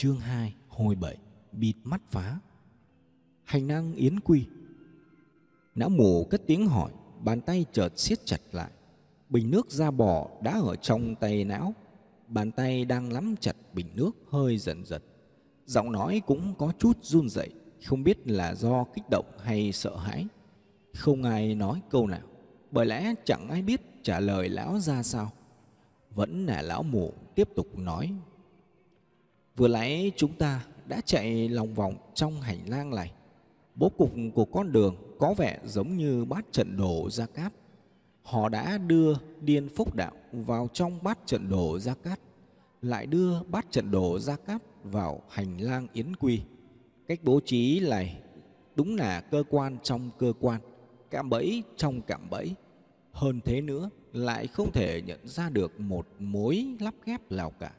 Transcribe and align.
Chương 0.00 0.20
2 0.20 0.54
Hồi 0.68 0.94
7 0.94 1.16
Bịt 1.52 1.74
mắt 1.84 2.00
phá. 2.06 2.38
Hành 3.44 3.66
năng 3.66 3.94
yến 3.94 4.20
quy. 4.20 4.46
Não 5.74 5.88
mù 5.88 6.24
cất 6.30 6.42
tiếng 6.46 6.66
hỏi, 6.66 6.92
Bàn 7.20 7.40
tay 7.40 7.64
chợt 7.72 7.98
siết 7.98 8.26
chặt 8.26 8.40
lại. 8.52 8.70
Bình 9.28 9.50
nước 9.50 9.70
da 9.70 9.90
bò 9.90 10.28
đã 10.42 10.60
ở 10.64 10.76
trong 10.76 11.14
tay 11.14 11.44
não. 11.44 11.74
Bàn 12.28 12.50
tay 12.50 12.84
đang 12.84 13.12
nắm 13.12 13.34
chặt, 13.40 13.56
bình 13.74 13.86
nước 13.94 14.10
hơi 14.30 14.58
dần 14.58 14.84
dần 14.84 15.02
Giọng 15.66 15.92
nói 15.92 16.22
cũng 16.26 16.54
có 16.58 16.72
chút 16.78 16.98
run 17.02 17.28
rẩy, 17.28 17.50
Không 17.86 18.02
biết 18.02 18.28
là 18.28 18.54
do 18.54 18.84
kích 18.84 19.04
động 19.10 19.26
hay 19.42 19.72
sợ 19.72 19.96
hãi. 19.96 20.26
Không 20.94 21.22
ai 21.22 21.54
nói 21.54 21.80
câu 21.90 22.06
nào, 22.06 22.28
Bởi 22.70 22.86
lẽ 22.86 23.14
chẳng 23.24 23.48
ai 23.48 23.62
biết 23.62 23.80
trả 24.02 24.20
lời 24.20 24.48
lão 24.48 24.78
ra 24.80 25.02
sao. 25.02 25.32
Vẫn 26.10 26.46
là 26.46 26.62
lão 26.62 26.82
mù 26.82 27.12
tiếp 27.34 27.48
tục 27.54 27.78
nói 27.78 28.12
Vừa 29.58 29.68
nãy 29.68 30.12
chúng 30.16 30.32
ta 30.32 30.64
đã 30.86 31.00
chạy 31.00 31.48
lòng 31.48 31.74
vòng 31.74 31.94
trong 32.14 32.40
hành 32.40 32.58
lang 32.66 32.90
này. 32.90 33.12
Bố 33.74 33.88
cục 33.88 34.12
của 34.34 34.44
con 34.44 34.72
đường 34.72 34.96
có 35.18 35.34
vẻ 35.34 35.58
giống 35.64 35.96
như 35.96 36.24
bát 36.24 36.44
trận 36.52 36.76
đồ 36.76 37.10
Gia 37.10 37.26
Cát. 37.26 37.52
Họ 38.22 38.48
đã 38.48 38.78
đưa 38.78 39.14
Điên 39.40 39.68
Phúc 39.68 39.94
Đạo 39.94 40.12
vào 40.32 40.68
trong 40.72 40.98
bát 41.02 41.18
trận 41.26 41.48
đồ 41.48 41.78
Gia 41.78 41.94
Cát, 41.94 42.20
lại 42.82 43.06
đưa 43.06 43.42
bát 43.42 43.66
trận 43.70 43.90
đồ 43.90 44.18
Gia 44.18 44.36
Cát 44.36 44.62
vào 44.84 45.22
hành 45.28 45.60
lang 45.60 45.86
Yến 45.92 46.16
Quy. 46.16 46.40
Cách 47.06 47.20
bố 47.22 47.40
trí 47.44 47.80
này 47.80 48.20
đúng 48.74 48.96
là 48.96 49.20
cơ 49.20 49.42
quan 49.50 49.76
trong 49.82 50.10
cơ 50.18 50.32
quan, 50.40 50.60
cạm 51.10 51.30
bẫy 51.30 51.62
trong 51.76 52.00
cạm 52.02 52.30
bẫy. 52.30 52.54
Hơn 53.12 53.40
thế 53.44 53.60
nữa, 53.60 53.90
lại 54.12 54.46
không 54.46 54.72
thể 54.72 55.02
nhận 55.06 55.28
ra 55.28 55.50
được 55.50 55.80
một 55.80 56.06
mối 56.18 56.66
lắp 56.80 56.94
ghép 57.04 57.32
nào 57.32 57.50
cả. 57.50 57.72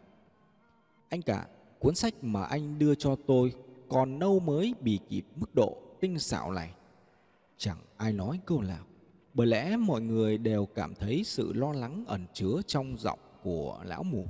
Anh 1.09 1.21
cả 1.21 1.47
cuốn 1.79 1.95
sách 1.95 2.13
mà 2.21 2.43
anh 2.43 2.79
đưa 2.79 2.95
cho 2.95 3.15
tôi 3.27 3.53
còn 3.89 4.19
nâu 4.19 4.39
mới 4.39 4.73
bị 4.81 4.99
kịp 5.09 5.25
mức 5.35 5.55
độ 5.55 5.77
tinh 5.99 6.19
xảo 6.19 6.51
này. 6.51 6.73
Chẳng 7.57 7.77
ai 7.97 8.13
nói 8.13 8.39
câu 8.45 8.61
nào, 8.61 8.85
bởi 9.33 9.47
lẽ 9.47 9.77
mọi 9.77 10.01
người 10.01 10.37
đều 10.37 10.65
cảm 10.65 10.95
thấy 10.95 11.23
sự 11.23 11.53
lo 11.53 11.73
lắng 11.73 12.03
ẩn 12.07 12.25
chứa 12.33 12.61
trong 12.67 12.97
giọng 12.97 13.19
của 13.43 13.79
lão 13.85 14.03
mù. 14.03 14.25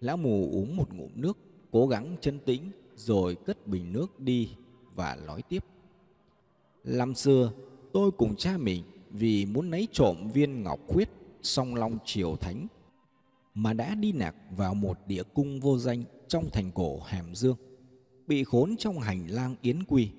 Lão 0.00 0.16
mù 0.16 0.50
uống 0.52 0.76
một 0.76 0.94
ngụm 0.94 1.10
nước, 1.14 1.38
cố 1.70 1.86
gắng 1.86 2.16
chân 2.20 2.38
tĩnh 2.38 2.70
rồi 2.96 3.34
cất 3.34 3.66
bình 3.66 3.92
nước 3.92 4.20
đi 4.20 4.50
và 4.94 5.18
nói 5.26 5.42
tiếp. 5.42 5.64
Năm 6.84 7.14
xưa, 7.14 7.52
tôi 7.92 8.10
cùng 8.10 8.36
cha 8.36 8.58
mình 8.58 8.82
vì 9.10 9.46
muốn 9.46 9.70
lấy 9.70 9.88
trộm 9.92 10.30
viên 10.34 10.62
ngọc 10.62 10.80
khuyết 10.88 11.08
song 11.42 11.74
long 11.74 11.98
triều 12.04 12.36
thánh 12.36 12.66
mà 13.54 13.72
đã 13.72 13.94
đi 13.94 14.12
nạc 14.12 14.34
vào 14.56 14.74
một 14.74 14.98
địa 15.06 15.22
cung 15.22 15.60
vô 15.60 15.78
danh 15.78 16.04
trong 16.28 16.50
thành 16.50 16.70
cổ 16.74 17.00
Hàm 17.00 17.34
Dương, 17.34 17.56
bị 18.26 18.44
khốn 18.44 18.76
trong 18.78 18.98
hành 19.00 19.26
lang 19.26 19.56
Yến 19.62 19.84
Quy. 19.84 20.10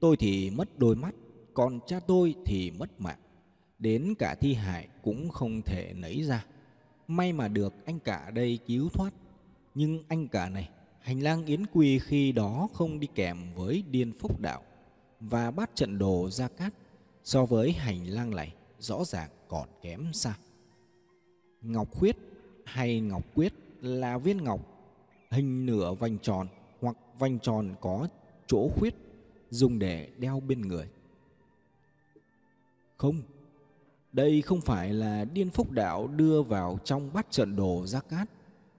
Tôi 0.00 0.16
thì 0.16 0.50
mất 0.50 0.78
đôi 0.78 0.96
mắt, 0.96 1.14
còn 1.54 1.80
cha 1.86 2.00
tôi 2.00 2.34
thì 2.46 2.70
mất 2.70 3.00
mạng. 3.00 3.18
Đến 3.78 4.14
cả 4.18 4.34
thi 4.34 4.54
hại 4.54 4.88
cũng 5.02 5.28
không 5.28 5.62
thể 5.62 5.92
nấy 5.96 6.22
ra. 6.22 6.44
May 7.08 7.32
mà 7.32 7.48
được 7.48 7.74
anh 7.84 7.98
cả 7.98 8.30
đây 8.34 8.58
cứu 8.66 8.88
thoát. 8.88 9.10
Nhưng 9.74 10.02
anh 10.08 10.28
cả 10.28 10.48
này, 10.48 10.68
hành 11.00 11.20
lang 11.20 11.46
Yến 11.46 11.66
Quy 11.66 11.98
khi 11.98 12.32
đó 12.32 12.68
không 12.72 13.00
đi 13.00 13.08
kèm 13.14 13.38
với 13.54 13.84
điên 13.90 14.12
phúc 14.12 14.40
đạo 14.40 14.62
và 15.20 15.50
bát 15.50 15.70
trận 15.74 15.98
đồ 15.98 16.30
Gia 16.30 16.48
Cát 16.48 16.74
so 17.24 17.44
với 17.44 17.72
hành 17.72 18.06
lang 18.06 18.30
này 18.30 18.54
rõ 18.78 19.04
ràng 19.04 19.30
còn 19.48 19.68
kém 19.82 20.12
xa. 20.12 20.34
Ngọc 21.62 21.94
Khuyết 21.94 22.16
hay 22.64 23.00
Ngọc 23.00 23.22
Quyết 23.34 23.52
là 23.80 24.18
viên 24.18 24.44
ngọc 24.44 24.77
hình 25.30 25.66
nửa 25.66 25.94
vành 25.94 26.18
tròn 26.18 26.46
hoặc 26.80 26.96
vành 27.18 27.38
tròn 27.38 27.74
có 27.80 28.08
chỗ 28.46 28.68
khuyết 28.68 28.94
dùng 29.50 29.78
để 29.78 30.08
đeo 30.18 30.40
bên 30.40 30.60
người. 30.60 30.88
Không, 32.96 33.22
đây 34.12 34.42
không 34.42 34.60
phải 34.60 34.92
là 34.92 35.24
điên 35.24 35.50
phúc 35.50 35.70
đạo 35.70 36.06
đưa 36.06 36.42
vào 36.42 36.78
trong 36.84 37.12
bát 37.12 37.30
trận 37.30 37.56
đồ 37.56 37.86
giác 37.86 38.08
cát. 38.08 38.28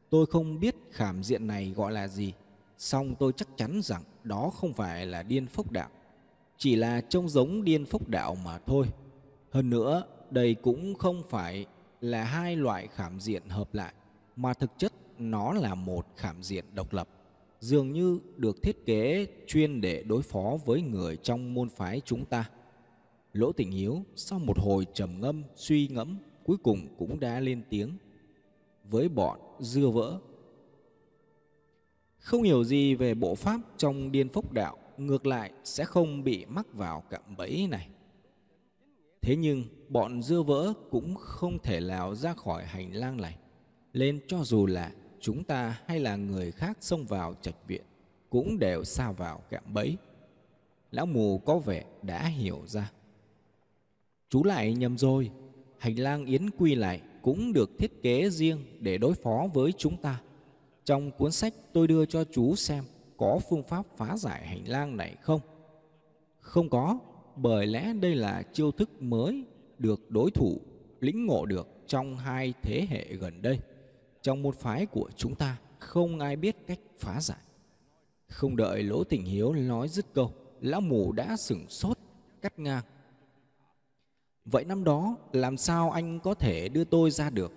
Tôi 0.09 0.25
không 0.25 0.59
biết 0.59 0.75
khảm 0.91 1.23
diện 1.23 1.47
này 1.47 1.73
gọi 1.75 1.91
là 1.91 2.07
gì, 2.07 2.33
song 2.77 3.15
tôi 3.19 3.33
chắc 3.33 3.47
chắn 3.57 3.81
rằng 3.83 4.03
đó 4.23 4.51
không 4.55 4.73
phải 4.73 5.05
là 5.05 5.23
điên 5.23 5.47
phúc 5.47 5.71
đạo, 5.71 5.89
chỉ 6.57 6.75
là 6.75 7.01
trông 7.01 7.29
giống 7.29 7.63
điên 7.63 7.85
phúc 7.85 8.07
đạo 8.07 8.35
mà 8.35 8.57
thôi. 8.57 8.87
Hơn 9.51 9.69
nữa, 9.69 10.03
đây 10.31 10.55
cũng 10.55 10.95
không 10.95 11.23
phải 11.29 11.65
là 12.01 12.23
hai 12.23 12.55
loại 12.55 12.87
khảm 12.87 13.19
diện 13.19 13.49
hợp 13.49 13.73
lại, 13.73 13.93
mà 14.35 14.53
thực 14.53 14.71
chất 14.77 14.93
nó 15.19 15.53
là 15.53 15.75
một 15.75 16.07
khảm 16.15 16.43
diện 16.43 16.65
độc 16.73 16.93
lập, 16.93 17.09
dường 17.59 17.91
như 17.91 18.19
được 18.37 18.61
thiết 18.61 18.85
kế 18.85 19.27
chuyên 19.47 19.81
để 19.81 20.03
đối 20.03 20.21
phó 20.21 20.57
với 20.65 20.81
người 20.81 21.17
trong 21.17 21.53
môn 21.53 21.69
phái 21.69 22.01
chúng 22.05 22.25
ta. 22.25 22.49
Lỗ 23.33 23.51
Tình 23.51 23.71
Hiếu 23.71 24.03
sau 24.15 24.39
một 24.39 24.59
hồi 24.59 24.87
trầm 24.93 25.21
ngâm 25.21 25.43
suy 25.55 25.87
ngẫm 25.87 26.17
cuối 26.43 26.57
cùng 26.63 26.87
cũng 26.97 27.19
đã 27.19 27.39
lên 27.39 27.61
tiếng 27.69 27.97
với 28.83 29.09
bọn 29.09 29.39
dưa 29.59 29.89
vỡ. 29.89 30.19
Không 32.19 32.43
hiểu 32.43 32.63
gì 32.63 32.95
về 32.95 33.13
bộ 33.13 33.35
pháp 33.35 33.59
trong 33.77 34.11
điên 34.11 34.29
phốc 34.29 34.51
đạo, 34.51 34.77
ngược 34.97 35.25
lại 35.25 35.51
sẽ 35.63 35.83
không 35.83 36.23
bị 36.23 36.45
mắc 36.45 36.73
vào 36.73 37.03
cạm 37.09 37.21
bẫy 37.37 37.67
này. 37.71 37.89
Thế 39.21 39.35
nhưng 39.35 39.63
bọn 39.89 40.21
dưa 40.21 40.41
vỡ 40.41 40.73
cũng 40.91 41.15
không 41.15 41.59
thể 41.59 41.79
nào 41.79 42.15
ra 42.15 42.33
khỏi 42.33 42.65
hành 42.65 42.93
lang 42.93 43.17
này, 43.17 43.37
nên 43.93 44.19
cho 44.27 44.43
dù 44.43 44.65
là 44.65 44.91
chúng 45.21 45.43
ta 45.43 45.81
hay 45.85 45.99
là 45.99 46.15
người 46.15 46.51
khác 46.51 46.77
xông 46.81 47.05
vào 47.05 47.35
trạch 47.41 47.67
viện 47.67 47.81
cũng 48.29 48.59
đều 48.59 48.83
xa 48.83 49.11
vào 49.11 49.41
gạm 49.49 49.63
bẫy. 49.73 49.97
Lão 50.91 51.05
mù 51.05 51.37
có 51.37 51.59
vẻ 51.59 51.85
đã 52.01 52.27
hiểu 52.27 52.61
ra. 52.67 52.91
Chú 54.29 54.43
lại 54.43 54.73
nhầm 54.73 54.97
rồi, 54.97 55.31
hành 55.77 55.99
lang 55.99 56.25
yến 56.25 56.49
quy 56.49 56.75
lại 56.75 57.01
cũng 57.21 57.53
được 57.53 57.69
thiết 57.77 58.01
kế 58.03 58.29
riêng 58.29 58.65
để 58.79 58.97
đối 58.97 59.13
phó 59.13 59.47
với 59.53 59.71
chúng 59.77 59.97
ta. 59.97 60.21
Trong 60.85 61.11
cuốn 61.11 61.31
sách 61.31 61.53
tôi 61.73 61.87
đưa 61.87 62.05
cho 62.05 62.23
chú 62.23 62.55
xem 62.55 62.83
có 63.17 63.39
phương 63.49 63.63
pháp 63.63 63.85
phá 63.97 64.17
giải 64.17 64.47
hành 64.47 64.67
lang 64.67 64.97
này 64.97 65.15
không? 65.21 65.41
Không 66.39 66.69
có, 66.69 66.99
bởi 67.35 67.67
lẽ 67.67 67.93
đây 67.93 68.15
là 68.15 68.43
chiêu 68.53 68.71
thức 68.71 69.01
mới 69.01 69.43
được 69.77 70.11
đối 70.11 70.31
thủ 70.31 70.61
lĩnh 70.99 71.25
ngộ 71.25 71.45
được 71.45 71.67
trong 71.87 72.17
hai 72.17 72.53
thế 72.61 72.87
hệ 72.89 73.05
gần 73.15 73.41
đây. 73.41 73.59
Trong 74.21 74.41
môn 74.41 74.55
phái 74.55 74.85
của 74.85 75.09
chúng 75.15 75.35
ta 75.35 75.57
không 75.79 76.19
ai 76.19 76.35
biết 76.35 76.55
cách 76.67 76.79
phá 76.99 77.21
giải. 77.21 77.37
Không 78.27 78.55
đợi 78.55 78.83
Lỗ 78.83 79.03
Tình 79.03 79.25
Hiếu 79.25 79.53
nói 79.53 79.87
dứt 79.87 80.05
câu, 80.13 80.33
lão 80.61 80.81
mù 80.81 81.11
đã 81.11 81.37
sửng 81.37 81.69
sốt, 81.69 81.99
cắt 82.41 82.59
ngang. 82.59 82.83
Vậy 84.45 84.65
năm 84.65 84.83
đó 84.83 85.17
làm 85.33 85.57
sao 85.57 85.91
anh 85.91 86.19
có 86.19 86.33
thể 86.33 86.69
đưa 86.69 86.83
tôi 86.83 87.11
ra 87.11 87.29
được? 87.29 87.53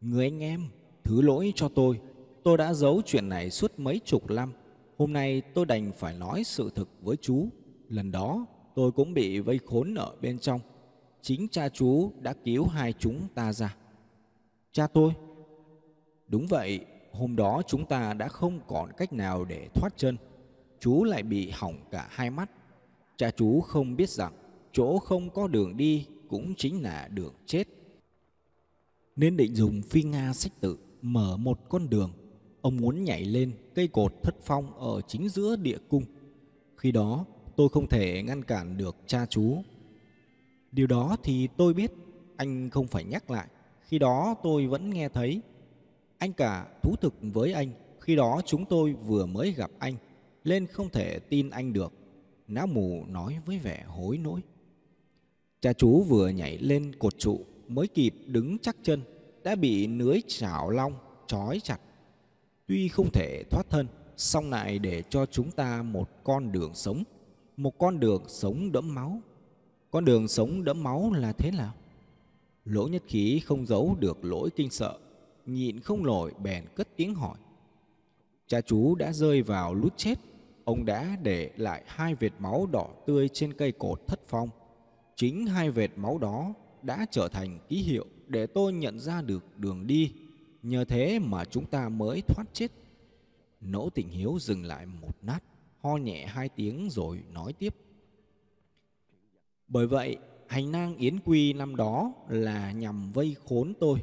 Người 0.00 0.26
anh 0.26 0.42
em, 0.42 0.68
thứ 1.04 1.22
lỗi 1.22 1.52
cho 1.56 1.68
tôi. 1.68 2.00
Tôi 2.44 2.58
đã 2.58 2.74
giấu 2.74 3.02
chuyện 3.06 3.28
này 3.28 3.50
suốt 3.50 3.72
mấy 3.76 4.00
chục 4.04 4.30
năm. 4.30 4.52
Hôm 4.98 5.12
nay 5.12 5.42
tôi 5.54 5.66
đành 5.66 5.92
phải 5.92 6.14
nói 6.14 6.44
sự 6.44 6.70
thực 6.74 6.88
với 7.02 7.16
chú. 7.16 7.48
Lần 7.88 8.12
đó 8.12 8.46
tôi 8.74 8.92
cũng 8.92 9.14
bị 9.14 9.40
vây 9.40 9.58
khốn 9.66 9.94
ở 9.94 10.14
bên 10.20 10.38
trong. 10.38 10.60
Chính 11.22 11.48
cha 11.48 11.68
chú 11.68 12.12
đã 12.20 12.34
cứu 12.44 12.66
hai 12.66 12.92
chúng 12.92 13.28
ta 13.34 13.52
ra. 13.52 13.76
Cha 14.72 14.86
tôi? 14.86 15.12
Đúng 16.32 16.46
vậy, 16.46 16.84
hôm 17.12 17.36
đó 17.36 17.62
chúng 17.66 17.86
ta 17.86 18.14
đã 18.14 18.28
không 18.28 18.60
còn 18.66 18.90
cách 18.96 19.12
nào 19.12 19.44
để 19.44 19.68
thoát 19.74 19.90
chân. 19.96 20.16
Chú 20.80 21.04
lại 21.04 21.22
bị 21.22 21.50
hỏng 21.50 21.78
cả 21.90 22.08
hai 22.10 22.30
mắt. 22.30 22.50
Cha 23.16 23.30
chú 23.30 23.60
không 23.60 23.96
biết 23.96 24.10
rằng 24.10 24.32
chỗ 24.72 24.98
không 24.98 25.30
có 25.30 25.48
đường 25.48 25.76
đi 25.76 26.06
cũng 26.28 26.54
chính 26.56 26.82
là 26.82 27.08
đường 27.08 27.34
chết. 27.46 27.68
Nên 29.16 29.36
định 29.36 29.54
dùng 29.54 29.82
phi 29.82 30.02
Nga 30.02 30.32
sách 30.32 30.52
tự 30.60 30.78
mở 31.02 31.36
một 31.36 31.58
con 31.68 31.90
đường. 31.90 32.12
Ông 32.60 32.76
muốn 32.76 33.04
nhảy 33.04 33.24
lên 33.24 33.52
cây 33.74 33.88
cột 33.88 34.14
thất 34.22 34.34
phong 34.42 34.78
ở 34.78 35.00
chính 35.00 35.28
giữa 35.28 35.56
địa 35.56 35.78
cung. 35.88 36.04
Khi 36.76 36.92
đó 36.92 37.24
tôi 37.56 37.68
không 37.68 37.88
thể 37.88 38.22
ngăn 38.22 38.44
cản 38.44 38.76
được 38.76 38.96
cha 39.06 39.26
chú. 39.26 39.62
Điều 40.72 40.86
đó 40.86 41.16
thì 41.22 41.48
tôi 41.56 41.74
biết, 41.74 41.92
anh 42.36 42.70
không 42.70 42.86
phải 42.86 43.04
nhắc 43.04 43.30
lại. 43.30 43.48
Khi 43.80 43.98
đó 43.98 44.34
tôi 44.42 44.66
vẫn 44.66 44.90
nghe 44.90 45.08
thấy 45.08 45.42
anh 46.22 46.32
cả 46.32 46.66
thú 46.82 46.96
thực 47.00 47.14
với 47.20 47.52
anh, 47.52 47.72
khi 48.00 48.16
đó 48.16 48.40
chúng 48.46 48.64
tôi 48.64 48.92
vừa 48.92 49.26
mới 49.26 49.52
gặp 49.52 49.70
anh, 49.78 49.96
nên 50.44 50.66
không 50.66 50.88
thể 50.88 51.18
tin 51.18 51.50
anh 51.50 51.72
được. 51.72 51.92
Não 52.48 52.66
mù 52.66 53.04
nói 53.08 53.38
với 53.46 53.58
vẻ 53.58 53.84
hối 53.86 54.18
nỗi. 54.18 54.40
Cha 55.60 55.72
chú 55.72 56.02
vừa 56.02 56.28
nhảy 56.28 56.58
lên 56.58 56.92
cột 56.98 57.18
trụ 57.18 57.40
mới 57.68 57.86
kịp 57.86 58.14
đứng 58.26 58.58
chắc 58.58 58.76
chân, 58.82 59.02
đã 59.42 59.54
bị 59.54 59.86
lưới 59.86 60.20
chảo 60.26 60.70
long 60.70 60.94
trói 61.26 61.60
chặt. 61.60 61.78
Tuy 62.66 62.88
không 62.88 63.10
thể 63.10 63.42
thoát 63.50 63.70
thân, 63.70 63.86
song 64.16 64.50
lại 64.50 64.78
để 64.78 65.02
cho 65.10 65.26
chúng 65.26 65.50
ta 65.50 65.82
một 65.82 66.08
con 66.24 66.52
đường 66.52 66.74
sống, 66.74 67.02
một 67.56 67.78
con 67.78 68.00
đường 68.00 68.22
sống 68.28 68.72
đẫm 68.72 68.94
máu. 68.94 69.20
Con 69.90 70.04
đường 70.04 70.28
sống 70.28 70.64
đẫm 70.64 70.82
máu 70.82 71.12
là 71.12 71.32
thế 71.32 71.50
nào? 71.50 71.74
Lỗ 72.64 72.88
nhất 72.88 73.02
khí 73.06 73.40
không 73.44 73.66
giấu 73.66 73.96
được 74.00 74.24
lỗi 74.24 74.50
kinh 74.56 74.70
sợ 74.70 74.98
nhịn 75.46 75.80
không 75.80 76.02
nổi 76.02 76.32
bèn 76.42 76.64
cất 76.74 76.88
tiếng 76.96 77.14
hỏi. 77.14 77.38
Cha 78.46 78.60
chú 78.60 78.94
đã 78.94 79.12
rơi 79.12 79.42
vào 79.42 79.74
lút 79.74 79.96
chết. 79.96 80.18
Ông 80.64 80.84
đã 80.84 81.16
để 81.22 81.50
lại 81.56 81.82
hai 81.86 82.14
vệt 82.14 82.32
máu 82.38 82.68
đỏ 82.72 82.88
tươi 83.06 83.28
trên 83.28 83.52
cây 83.52 83.72
cột 83.72 84.06
thất 84.06 84.20
phong. 84.26 84.48
Chính 85.16 85.46
hai 85.46 85.70
vệt 85.70 85.90
máu 85.96 86.18
đó 86.18 86.54
đã 86.82 87.06
trở 87.10 87.28
thành 87.28 87.58
ký 87.68 87.82
hiệu 87.82 88.06
để 88.28 88.46
tôi 88.46 88.72
nhận 88.72 88.98
ra 88.98 89.22
được 89.22 89.58
đường 89.58 89.86
đi. 89.86 90.12
Nhờ 90.62 90.84
thế 90.84 91.18
mà 91.18 91.44
chúng 91.44 91.66
ta 91.66 91.88
mới 91.88 92.22
thoát 92.28 92.44
chết. 92.52 92.70
Nỗ 93.60 93.90
tình 93.90 94.08
hiếu 94.08 94.38
dừng 94.40 94.64
lại 94.64 94.86
một 94.86 95.16
nát, 95.22 95.42
ho 95.80 95.96
nhẹ 95.96 96.26
hai 96.26 96.48
tiếng 96.48 96.90
rồi 96.90 97.22
nói 97.32 97.52
tiếp. 97.52 97.74
Bởi 99.68 99.86
vậy, 99.86 100.16
hành 100.48 100.72
nang 100.72 100.96
Yến 100.96 101.20
Quy 101.24 101.52
năm 101.52 101.76
đó 101.76 102.12
là 102.28 102.72
nhằm 102.72 103.12
vây 103.12 103.36
khốn 103.48 103.72
tôi. 103.80 103.98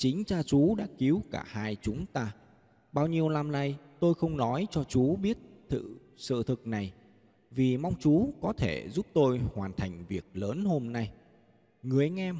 Chính 0.00 0.24
cha 0.24 0.42
chú 0.42 0.74
đã 0.74 0.86
cứu 0.98 1.22
cả 1.30 1.44
hai 1.46 1.76
chúng 1.76 2.06
ta. 2.06 2.34
Bao 2.92 3.06
nhiêu 3.06 3.28
năm 3.28 3.52
nay 3.52 3.78
tôi 3.98 4.14
không 4.14 4.36
nói 4.36 4.66
cho 4.70 4.84
chú 4.84 5.16
biết 5.16 5.38
thự 5.68 5.96
sự 6.16 6.42
thực 6.42 6.66
này 6.66 6.92
vì 7.50 7.76
mong 7.76 7.94
chú 8.00 8.32
có 8.42 8.52
thể 8.52 8.88
giúp 8.88 9.06
tôi 9.14 9.40
hoàn 9.54 9.72
thành 9.72 10.04
việc 10.08 10.24
lớn 10.34 10.64
hôm 10.64 10.92
nay. 10.92 11.12
Người 11.82 12.04
anh 12.04 12.20
em, 12.20 12.38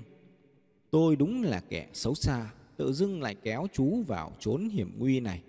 tôi 0.90 1.16
đúng 1.16 1.42
là 1.42 1.60
kẻ 1.60 1.88
xấu 1.92 2.14
xa, 2.14 2.50
tự 2.76 2.92
dưng 2.92 3.22
lại 3.22 3.34
kéo 3.34 3.66
chú 3.72 4.02
vào 4.06 4.32
chốn 4.38 4.68
hiểm 4.68 4.94
nguy 4.98 5.20
này. 5.20 5.42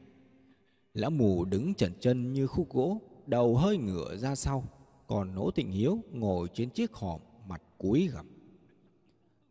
Lão 0.93 1.09
mù 1.09 1.45
đứng 1.45 1.73
chần 1.73 1.91
chân 1.99 2.33
như 2.33 2.47
khúc 2.47 2.73
gỗ, 2.73 3.01
đầu 3.27 3.57
hơi 3.57 3.77
ngửa 3.77 4.17
ra 4.17 4.35
sau, 4.35 4.63
còn 5.07 5.35
Nỗ 5.35 5.51
Tịnh 5.51 5.71
Hiếu 5.71 5.99
ngồi 6.11 6.47
trên 6.53 6.69
chiếc 6.69 6.93
hòm 6.93 7.21
mặt 7.47 7.61
cúi 7.77 8.09
gằm. 8.13 8.25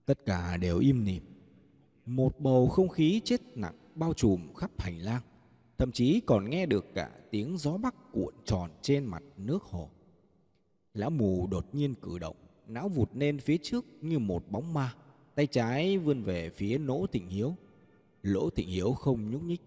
Tất 0.06 0.27
cả 0.27 0.56
đều 0.56 0.79
im 0.79 1.05
nỉm. 1.05 1.30
Một 2.11 2.41
bầu 2.41 2.69
không 2.69 2.89
khí 2.89 3.21
chết 3.25 3.41
nặng 3.55 3.75
bao 3.95 4.12
trùm 4.12 4.55
khắp 4.55 4.71
hành 4.81 4.99
lang, 4.99 5.23
thậm 5.79 5.93
chí 5.93 6.21
còn 6.27 6.51
nghe 6.51 6.67
được 6.67 6.87
cả 6.95 7.11
tiếng 7.31 7.57
gió 7.59 7.77
bắc 7.77 7.95
cuộn 8.12 8.35
tròn 8.45 8.71
trên 8.83 9.05
mặt 9.05 9.23
nước 9.37 9.62
hồ. 9.62 9.89
Lão 10.95 11.11
mù 11.11 11.47
đột 11.51 11.75
nhiên 11.75 11.95
cử 11.95 12.19
động, 12.19 12.37
não 12.67 12.89
vụt 12.89 13.09
lên 13.15 13.39
phía 13.39 13.57
trước 13.62 13.85
như 14.01 14.19
một 14.19 14.51
bóng 14.51 14.75
ma, 14.75 14.95
tay 15.35 15.47
trái 15.47 15.99
vươn 15.99 16.23
về 16.23 16.51
phía 16.51 16.79
lỗ 16.79 17.07
Tịnh 17.07 17.29
Hiếu. 17.29 17.55
Lỗ 18.23 18.51
Tịnh 18.51 18.69
Hiếu 18.69 18.93
không 18.93 19.31
nhúc 19.31 19.43
nhích. 19.43 19.61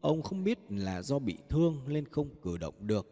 Ông 0.00 0.22
không 0.22 0.44
biết 0.44 0.58
là 0.68 1.02
do 1.02 1.18
bị 1.18 1.36
thương 1.48 1.80
nên 1.86 2.08
không 2.08 2.28
cử 2.42 2.58
động 2.58 2.74
được 2.80 3.06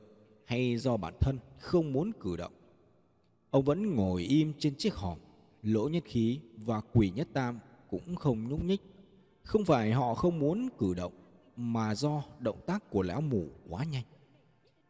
hay 0.44 0.77
do 0.77 0.97
bản 0.97 1.15
thân 1.21 1.39
không 1.59 1.93
muốn 1.93 2.12
cử 2.21 2.37
động. 2.37 2.53
Ông 3.50 3.65
vẫn 3.65 3.94
ngồi 3.94 4.23
im 4.23 4.53
trên 4.59 4.75
chiếc 4.75 4.94
hòm, 4.94 5.19
lỗ 5.62 5.89
nhất 5.89 6.03
khí 6.06 6.41
và 6.56 6.81
quỷ 6.81 7.11
nhất 7.11 7.29
tam 7.32 7.59
cũng 8.04 8.16
không 8.16 8.48
nhúc 8.48 8.62
nhích. 8.62 8.82
Không 9.43 9.64
phải 9.64 9.93
họ 9.93 10.14
không 10.14 10.38
muốn 10.38 10.69
cử 10.78 10.94
động, 10.94 11.12
mà 11.56 11.94
do 11.94 12.22
động 12.38 12.60
tác 12.66 12.90
của 12.90 13.02
lão 13.02 13.20
mù 13.20 13.46
quá 13.69 13.84
nhanh. 13.84 14.04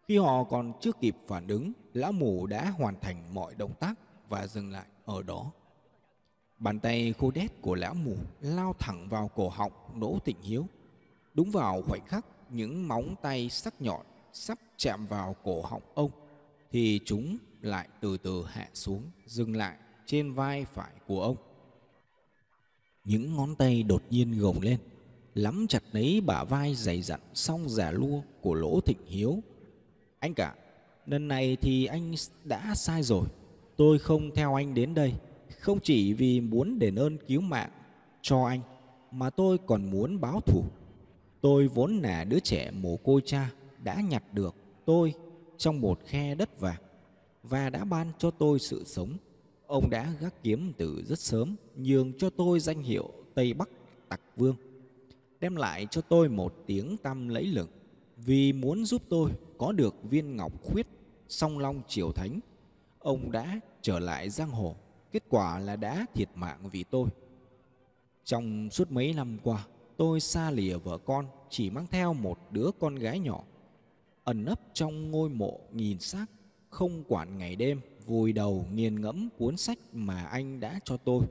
Khi 0.08 0.18
họ 0.18 0.44
còn 0.44 0.72
chưa 0.80 0.92
kịp 1.00 1.16
phản 1.26 1.48
ứng, 1.48 1.72
lão 1.92 2.12
mù 2.12 2.46
đã 2.46 2.70
hoàn 2.70 3.00
thành 3.00 3.34
mọi 3.34 3.54
động 3.54 3.74
tác 3.80 3.94
và 4.28 4.46
dừng 4.46 4.72
lại 4.72 4.86
ở 5.04 5.22
đó. 5.22 5.52
Bàn 6.58 6.80
tay 6.80 7.14
khô 7.18 7.30
đét 7.30 7.60
của 7.60 7.74
lão 7.74 7.94
mù 7.94 8.16
lao 8.40 8.74
thẳng 8.78 9.08
vào 9.08 9.30
cổ 9.34 9.48
họng 9.48 9.72
Đỗ 10.00 10.18
Tịnh 10.24 10.42
Hiếu. 10.42 10.66
Đúng 11.34 11.50
vào 11.50 11.82
khoảnh 11.82 12.04
khắc 12.06 12.26
những 12.50 12.88
móng 12.88 13.14
tay 13.22 13.50
sắc 13.50 13.80
nhọn 13.80 14.06
sắp 14.32 14.58
chạm 14.76 15.06
vào 15.06 15.36
cổ 15.44 15.62
họng 15.62 15.82
ông 15.94 16.10
thì 16.70 17.00
chúng 17.04 17.36
lại 17.60 17.88
từ 18.00 18.18
từ 18.18 18.44
hạ 18.48 18.68
xuống 18.74 19.02
dừng 19.26 19.56
lại 19.56 19.76
trên 20.06 20.32
vai 20.32 20.64
phải 20.64 20.92
của 21.06 21.22
ông. 21.22 21.36
Những 23.06 23.36
ngón 23.36 23.54
tay 23.54 23.82
đột 23.82 24.02
nhiên 24.10 24.38
gồng 24.38 24.60
lên, 24.60 24.78
lắm 25.34 25.66
chặt 25.68 25.82
lấy 25.92 26.20
bả 26.20 26.44
vai 26.44 26.74
dày 26.74 27.02
dặn 27.02 27.20
song 27.34 27.68
giả 27.68 27.90
lua 27.90 28.20
của 28.40 28.54
Lỗ 28.54 28.80
Thịnh 28.80 29.06
Hiếu. 29.06 29.42
Anh 30.18 30.34
cả, 30.34 30.54
lần 31.06 31.28
này 31.28 31.56
thì 31.56 31.86
anh 31.86 32.14
đã 32.44 32.74
sai 32.74 33.02
rồi. 33.02 33.26
Tôi 33.76 33.98
không 33.98 34.30
theo 34.34 34.54
anh 34.54 34.74
đến 34.74 34.94
đây, 34.94 35.12
không 35.60 35.78
chỉ 35.82 36.12
vì 36.12 36.40
muốn 36.40 36.78
đền 36.78 36.94
ơn 36.94 37.18
cứu 37.26 37.40
mạng 37.40 37.70
cho 38.22 38.44
anh, 38.44 38.60
mà 39.10 39.30
tôi 39.30 39.58
còn 39.66 39.90
muốn 39.90 40.20
báo 40.20 40.40
thù. 40.40 40.64
Tôi 41.40 41.68
vốn 41.68 41.96
là 41.96 42.24
đứa 42.24 42.40
trẻ 42.40 42.70
mồ 42.70 42.96
côi 42.96 43.20
cha 43.24 43.50
đã 43.84 44.00
nhặt 44.00 44.22
được 44.32 44.54
tôi 44.84 45.14
trong 45.58 45.80
một 45.80 46.00
khe 46.06 46.34
đất 46.34 46.60
vàng 46.60 46.82
và 47.42 47.70
đã 47.70 47.84
ban 47.84 48.12
cho 48.18 48.30
tôi 48.30 48.58
sự 48.58 48.84
sống. 48.86 49.16
Ông 49.66 49.90
đã 49.90 50.12
gác 50.20 50.42
kiếm 50.42 50.72
từ 50.76 51.02
rất 51.06 51.18
sớm, 51.18 51.56
nhường 51.76 52.12
cho 52.18 52.30
tôi 52.30 52.60
danh 52.60 52.82
hiệu 52.82 53.10
Tây 53.34 53.54
Bắc 53.54 53.68
Tặc 54.08 54.20
Vương, 54.36 54.56
đem 55.40 55.56
lại 55.56 55.86
cho 55.90 56.00
tôi 56.00 56.28
một 56.28 56.54
tiếng 56.66 56.96
tăm 56.96 57.28
lẫy 57.28 57.44
lừng 57.44 57.68
vì 58.16 58.52
muốn 58.52 58.84
giúp 58.84 59.02
tôi 59.08 59.30
có 59.58 59.72
được 59.72 59.94
viên 60.02 60.36
ngọc 60.36 60.52
khuyết 60.62 60.86
song 61.28 61.58
long 61.58 61.82
triều 61.88 62.12
thánh. 62.12 62.40
Ông 62.98 63.32
đã 63.32 63.60
trở 63.82 63.98
lại 63.98 64.30
giang 64.30 64.50
hồ, 64.50 64.76
kết 65.12 65.22
quả 65.28 65.58
là 65.58 65.76
đã 65.76 66.06
thiệt 66.14 66.28
mạng 66.34 66.60
vì 66.72 66.84
tôi. 66.84 67.08
Trong 68.24 68.70
suốt 68.70 68.92
mấy 68.92 69.12
năm 69.12 69.38
qua, 69.42 69.66
tôi 69.96 70.20
xa 70.20 70.50
lìa 70.50 70.76
vợ 70.76 70.98
con, 70.98 71.26
chỉ 71.50 71.70
mang 71.70 71.86
theo 71.90 72.14
một 72.14 72.38
đứa 72.50 72.70
con 72.80 72.94
gái 72.94 73.18
nhỏ, 73.18 73.44
ẩn 74.24 74.44
nấp 74.44 74.60
trong 74.72 75.10
ngôi 75.10 75.28
mộ 75.28 75.60
nghìn 75.72 75.98
xác 75.98 76.26
không 76.70 77.04
quản 77.08 77.38
ngày 77.38 77.56
đêm 77.56 77.80
vùi 78.06 78.32
đầu 78.32 78.66
nghiền 78.72 79.00
ngẫm 79.00 79.28
cuốn 79.38 79.56
sách 79.56 79.78
mà 79.92 80.24
anh 80.24 80.60
đã 80.60 80.80
cho 80.84 80.96
tôi. 80.96 81.26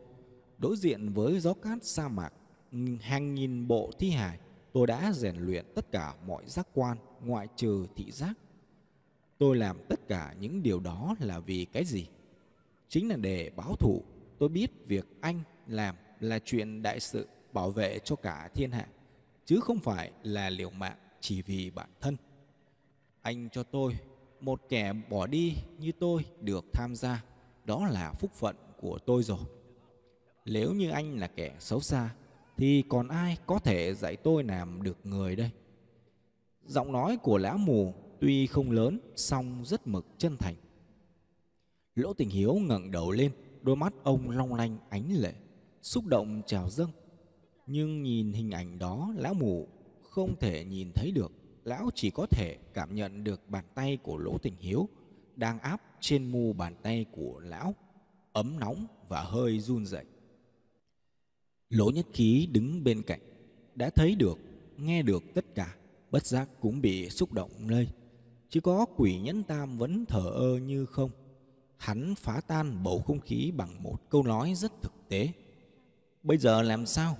Đối 0.57 0.77
diện 0.77 1.09
với 1.09 1.39
gió 1.39 1.53
cát 1.53 1.83
sa 1.83 2.07
mạc, 2.07 2.33
hàng 3.01 3.35
nghìn 3.35 3.67
bộ 3.67 3.91
thi 3.99 4.09
hài, 4.09 4.39
tôi 4.73 4.87
đã 4.87 5.13
rèn 5.13 5.35
luyện 5.35 5.65
tất 5.75 5.91
cả 5.91 6.15
mọi 6.27 6.43
giác 6.47 6.67
quan, 6.73 6.97
ngoại 7.21 7.47
trừ 7.55 7.87
thị 7.95 8.11
giác. 8.11 8.33
Tôi 9.37 9.57
làm 9.57 9.77
tất 9.89 10.07
cả 10.07 10.35
những 10.39 10.63
điều 10.63 10.79
đó 10.79 11.15
là 11.19 11.39
vì 11.39 11.65
cái 11.65 11.85
gì? 11.85 12.07
Chính 12.89 13.09
là 13.09 13.15
để 13.15 13.51
báo 13.55 13.75
thù. 13.75 14.03
Tôi 14.39 14.49
biết 14.49 14.71
việc 14.87 15.05
anh 15.21 15.41
làm 15.67 15.95
là 16.19 16.39
chuyện 16.45 16.81
đại 16.81 16.99
sự 16.99 17.27
bảo 17.53 17.71
vệ 17.71 17.99
cho 17.99 18.15
cả 18.15 18.49
thiên 18.53 18.71
hạ, 18.71 18.87
chứ 19.45 19.59
không 19.59 19.79
phải 19.79 20.11
là 20.23 20.49
liều 20.49 20.69
mạng 20.69 20.97
chỉ 21.19 21.41
vì 21.41 21.69
bản 21.69 21.89
thân. 22.01 22.17
Anh 23.21 23.49
cho 23.49 23.63
tôi 23.63 23.95
một 24.45 24.61
kẻ 24.69 24.93
bỏ 25.09 25.27
đi 25.27 25.55
như 25.79 25.91
tôi 25.99 26.25
được 26.41 26.65
tham 26.73 26.95
gia, 26.95 27.23
đó 27.65 27.87
là 27.87 28.13
phúc 28.13 28.31
phận 28.33 28.55
của 28.77 28.99
tôi 29.05 29.23
rồi. 29.23 29.39
Nếu 30.45 30.73
như 30.73 30.89
anh 30.89 31.19
là 31.19 31.27
kẻ 31.27 31.55
xấu 31.59 31.79
xa, 31.79 32.15
thì 32.57 32.83
còn 32.89 33.07
ai 33.07 33.37
có 33.45 33.59
thể 33.59 33.93
dạy 33.93 34.15
tôi 34.15 34.43
làm 34.43 34.83
được 34.83 34.97
người 35.03 35.35
đây? 35.35 35.51
Giọng 36.65 36.91
nói 36.91 37.17
của 37.17 37.37
lão 37.37 37.57
mù 37.57 37.93
tuy 38.19 38.47
không 38.47 38.71
lớn, 38.71 38.99
song 39.15 39.61
rất 39.65 39.87
mực 39.87 40.05
chân 40.17 40.37
thành. 40.37 40.55
Lỗ 41.95 42.13
tình 42.13 42.29
hiếu 42.29 42.53
ngẩng 42.53 42.91
đầu 42.91 43.11
lên, 43.11 43.31
đôi 43.61 43.75
mắt 43.75 43.93
ông 44.03 44.29
long 44.29 44.53
lanh 44.53 44.77
ánh 44.89 45.13
lệ, 45.13 45.33
xúc 45.81 46.05
động 46.05 46.41
trào 46.45 46.69
dâng. 46.69 46.91
Nhưng 47.67 48.03
nhìn 48.03 48.33
hình 48.33 48.51
ảnh 48.51 48.79
đó, 48.79 49.13
lão 49.17 49.33
mù 49.33 49.67
không 50.01 50.35
thể 50.39 50.65
nhìn 50.65 50.91
thấy 50.95 51.11
được 51.11 51.31
lão 51.65 51.89
chỉ 51.95 52.09
có 52.09 52.25
thể 52.25 52.57
cảm 52.73 52.95
nhận 52.95 53.23
được 53.23 53.49
bàn 53.49 53.65
tay 53.75 53.97
của 54.03 54.17
Lỗ 54.17 54.37
Tình 54.37 54.55
Hiếu 54.59 54.89
đang 55.35 55.59
áp 55.59 55.81
trên 55.99 56.31
mu 56.31 56.53
bàn 56.53 56.75
tay 56.81 57.05
của 57.11 57.39
lão, 57.39 57.75
ấm 58.33 58.59
nóng 58.59 58.87
và 59.07 59.21
hơi 59.21 59.59
run 59.59 59.85
rẩy. 59.85 60.05
Lỗ 61.69 61.91
Nhất 61.91 62.05
Khí 62.13 62.47
đứng 62.51 62.83
bên 62.83 63.01
cạnh, 63.01 63.19
đã 63.75 63.89
thấy 63.89 64.15
được, 64.15 64.37
nghe 64.77 65.01
được 65.01 65.23
tất 65.33 65.45
cả, 65.55 65.75
bất 66.11 66.25
giác 66.25 66.49
cũng 66.59 66.81
bị 66.81 67.09
xúc 67.09 67.33
động 67.33 67.51
lây. 67.67 67.87
Chỉ 68.49 68.59
có 68.59 68.85
quỷ 68.97 69.19
nhẫn 69.19 69.43
tam 69.43 69.77
vẫn 69.77 70.05
thở 70.05 70.29
ơ 70.29 70.59
như 70.59 70.85
không. 70.85 71.11
Hắn 71.77 72.15
phá 72.15 72.41
tan 72.47 72.83
bầu 72.83 73.03
không 73.07 73.19
khí 73.19 73.51
bằng 73.55 73.83
một 73.83 74.09
câu 74.09 74.23
nói 74.23 74.53
rất 74.55 74.81
thực 74.81 74.93
tế. 75.09 75.29
Bây 76.23 76.37
giờ 76.37 76.61
làm 76.61 76.85
sao? 76.85 77.17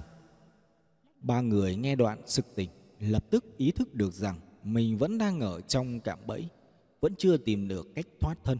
Ba 1.19 1.41
người 1.41 1.75
nghe 1.75 1.95
đoạn 1.95 2.21
sực 2.25 2.55
tỉnh 2.55 2.69
lập 2.99 3.25
tức 3.29 3.57
ý 3.57 3.71
thức 3.71 3.93
được 3.93 4.13
rằng 4.13 4.39
mình 4.63 4.97
vẫn 4.97 5.17
đang 5.17 5.39
ở 5.39 5.61
trong 5.61 5.99
cạm 5.99 6.19
bẫy, 6.27 6.47
vẫn 7.01 7.15
chưa 7.17 7.37
tìm 7.37 7.67
được 7.67 7.87
cách 7.95 8.07
thoát 8.19 8.35
thân. 8.43 8.57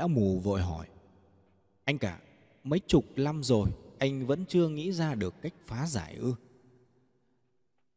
Lão 0.00 0.08
mù 0.08 0.38
vội 0.38 0.60
hỏi 0.60 0.86
Anh 1.84 1.98
cả 1.98 2.20
Mấy 2.64 2.80
chục 2.86 3.04
năm 3.16 3.42
rồi 3.42 3.70
Anh 3.98 4.26
vẫn 4.26 4.44
chưa 4.48 4.68
nghĩ 4.68 4.92
ra 4.92 5.14
được 5.14 5.34
cách 5.42 5.54
phá 5.64 5.86
giải 5.86 6.14
ư 6.14 6.34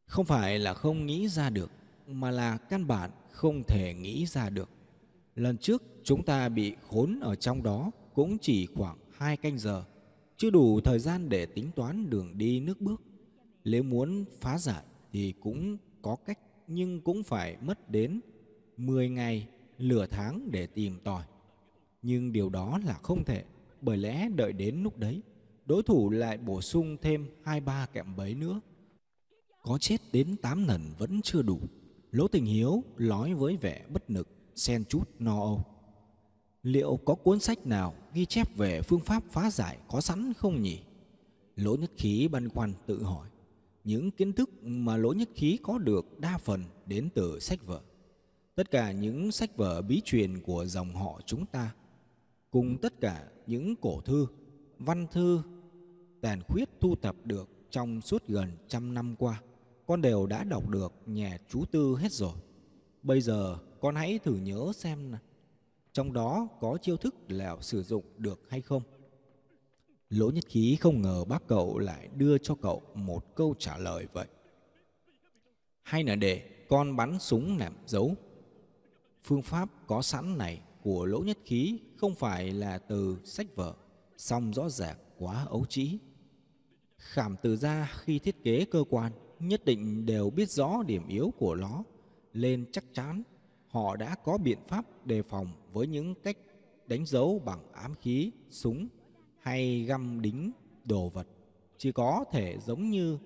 Không 0.06 0.24
phải 0.24 0.58
là 0.58 0.74
không 0.74 1.06
nghĩ 1.06 1.28
ra 1.28 1.50
được 1.50 1.70
Mà 2.06 2.30
là 2.30 2.56
căn 2.56 2.86
bản 2.86 3.10
không 3.30 3.62
thể 3.62 3.94
nghĩ 3.94 4.26
ra 4.26 4.50
được 4.50 4.68
Lần 5.34 5.58
trước 5.58 5.82
chúng 6.02 6.22
ta 6.22 6.48
bị 6.48 6.76
khốn 6.88 7.20
ở 7.20 7.34
trong 7.34 7.62
đó 7.62 7.90
cũng 8.14 8.38
chỉ 8.38 8.66
khoảng 8.66 8.98
hai 9.12 9.36
canh 9.36 9.58
giờ, 9.58 9.84
chưa 10.36 10.50
đủ 10.50 10.80
thời 10.80 10.98
gian 10.98 11.28
để 11.28 11.46
tính 11.46 11.70
toán 11.76 12.10
đường 12.10 12.38
đi 12.38 12.60
nước 12.60 12.80
bước. 12.80 13.02
Nếu 13.64 13.82
muốn 13.82 14.24
phá 14.40 14.58
giải 14.58 14.84
thì 15.12 15.34
cũng 15.40 15.76
có 16.02 16.16
cách 16.16 16.38
nhưng 16.66 17.00
cũng 17.00 17.22
phải 17.22 17.56
mất 17.60 17.90
đến 17.90 18.20
10 18.76 19.08
ngày, 19.08 19.48
nửa 19.78 20.06
tháng 20.06 20.48
để 20.50 20.66
tìm 20.66 20.98
tòi. 21.04 21.24
Nhưng 22.06 22.32
điều 22.32 22.48
đó 22.48 22.78
là 22.84 22.92
không 22.92 23.24
thể, 23.24 23.44
bởi 23.80 23.96
lẽ 23.96 24.28
đợi 24.28 24.52
đến 24.52 24.82
lúc 24.82 24.98
đấy, 24.98 25.22
đối 25.66 25.82
thủ 25.82 26.10
lại 26.10 26.38
bổ 26.38 26.60
sung 26.60 26.96
thêm 27.02 27.26
hai 27.44 27.60
ba 27.60 27.86
kẹm 27.86 28.16
bấy 28.16 28.34
nữa. 28.34 28.60
Có 29.62 29.78
chết 29.78 30.00
đến 30.12 30.36
tám 30.36 30.66
lần 30.66 30.80
vẫn 30.98 31.20
chưa 31.22 31.42
đủ. 31.42 31.60
Lỗ 32.10 32.28
Tình 32.28 32.44
Hiếu 32.44 32.82
nói 32.98 33.34
với 33.34 33.56
vẻ 33.56 33.84
bất 33.92 34.10
lực, 34.10 34.28
xen 34.54 34.84
chút 34.84 35.10
no 35.18 35.40
âu. 35.40 35.64
Liệu 36.62 36.98
có 37.04 37.14
cuốn 37.14 37.40
sách 37.40 37.66
nào 37.66 37.94
ghi 38.14 38.26
chép 38.26 38.56
về 38.56 38.82
phương 38.82 39.00
pháp 39.00 39.22
phá 39.30 39.50
giải 39.50 39.78
có 39.88 40.00
sẵn 40.00 40.32
không 40.34 40.62
nhỉ? 40.62 40.80
Lỗ 41.56 41.76
Nhất 41.76 41.90
Khí 41.96 42.28
băn 42.28 42.48
khoăn 42.48 42.72
tự 42.86 43.02
hỏi. 43.02 43.28
Những 43.84 44.10
kiến 44.10 44.32
thức 44.32 44.50
mà 44.62 44.96
Lỗ 44.96 45.12
Nhất 45.12 45.28
Khí 45.34 45.58
có 45.62 45.78
được 45.78 46.20
đa 46.20 46.38
phần 46.38 46.64
đến 46.86 47.08
từ 47.14 47.38
sách 47.40 47.66
vở. 47.66 47.80
Tất 48.54 48.70
cả 48.70 48.92
những 48.92 49.32
sách 49.32 49.56
vở 49.56 49.82
bí 49.82 50.02
truyền 50.04 50.40
của 50.42 50.66
dòng 50.66 50.94
họ 50.94 51.20
chúng 51.26 51.46
ta, 51.46 51.74
cùng 52.54 52.78
tất 52.78 53.00
cả 53.00 53.28
những 53.46 53.76
cổ 53.76 54.00
thư, 54.00 54.26
văn 54.78 55.06
thư, 55.12 55.42
tàn 56.20 56.42
khuyết 56.48 56.68
thu 56.80 56.94
thập 57.02 57.16
được 57.24 57.48
trong 57.70 58.00
suốt 58.00 58.28
gần 58.28 58.48
trăm 58.68 58.94
năm 58.94 59.16
qua, 59.18 59.42
con 59.86 60.02
đều 60.02 60.26
đã 60.26 60.44
đọc 60.44 60.68
được 60.68 60.92
nhà 61.06 61.38
chú 61.48 61.64
tư 61.64 61.96
hết 61.96 62.12
rồi. 62.12 62.32
Bây 63.02 63.20
giờ 63.20 63.58
con 63.80 63.94
hãy 63.94 64.18
thử 64.18 64.34
nhớ 64.34 64.72
xem 64.74 65.12
trong 65.92 66.12
đó 66.12 66.48
có 66.60 66.78
chiêu 66.82 66.96
thức 66.96 67.14
nào 67.28 67.62
sử 67.62 67.82
dụng 67.82 68.04
được 68.18 68.40
hay 68.48 68.60
không. 68.60 68.82
Lỗ 70.08 70.30
nhất 70.30 70.44
khí 70.48 70.76
không 70.80 71.02
ngờ 71.02 71.24
bác 71.24 71.46
cậu 71.46 71.78
lại 71.78 72.08
đưa 72.16 72.38
cho 72.38 72.54
cậu 72.54 72.82
một 72.94 73.34
câu 73.34 73.54
trả 73.58 73.78
lời 73.78 74.06
vậy. 74.12 74.26
Hay 75.82 76.04
là 76.04 76.16
để 76.16 76.64
con 76.68 76.96
bắn 76.96 77.18
súng 77.18 77.58
làm 77.58 77.74
dấu. 77.86 78.14
Phương 79.22 79.42
pháp 79.42 79.68
có 79.86 80.02
sẵn 80.02 80.38
này 80.38 80.60
của 80.84 81.04
lỗ 81.04 81.20
nhất 81.20 81.38
khí 81.44 81.78
không 81.96 82.14
phải 82.14 82.52
là 82.52 82.78
từ 82.78 83.18
sách 83.24 83.56
vở, 83.56 83.74
song 84.16 84.52
rõ 84.52 84.68
ràng 84.68 84.96
quá 85.18 85.44
ấu 85.44 85.66
trĩ. 85.66 85.98
Khảm 86.96 87.36
từ 87.42 87.56
ra 87.56 87.92
khi 87.94 88.18
thiết 88.18 88.42
kế 88.44 88.64
cơ 88.64 88.84
quan 88.90 89.12
nhất 89.38 89.64
định 89.64 90.06
đều 90.06 90.30
biết 90.30 90.50
rõ 90.50 90.82
điểm 90.86 91.06
yếu 91.08 91.32
của 91.38 91.54
nó, 91.54 91.84
lên 92.32 92.64
chắc 92.72 92.84
chắn 92.92 93.22
họ 93.68 93.96
đã 93.96 94.14
có 94.14 94.38
biện 94.38 94.58
pháp 94.68 95.06
đề 95.06 95.22
phòng 95.22 95.48
với 95.72 95.86
những 95.86 96.14
cách 96.14 96.36
đánh 96.86 97.06
dấu 97.06 97.38
bằng 97.44 97.72
ám 97.72 97.94
khí, 97.94 98.30
súng 98.50 98.88
hay 99.38 99.84
găm 99.84 100.20
đính 100.20 100.52
đồ 100.84 101.08
vật. 101.08 101.26
Chỉ 101.78 101.92
có 101.92 102.24
thể 102.32 102.58
giống 102.66 102.90
như 102.90 103.18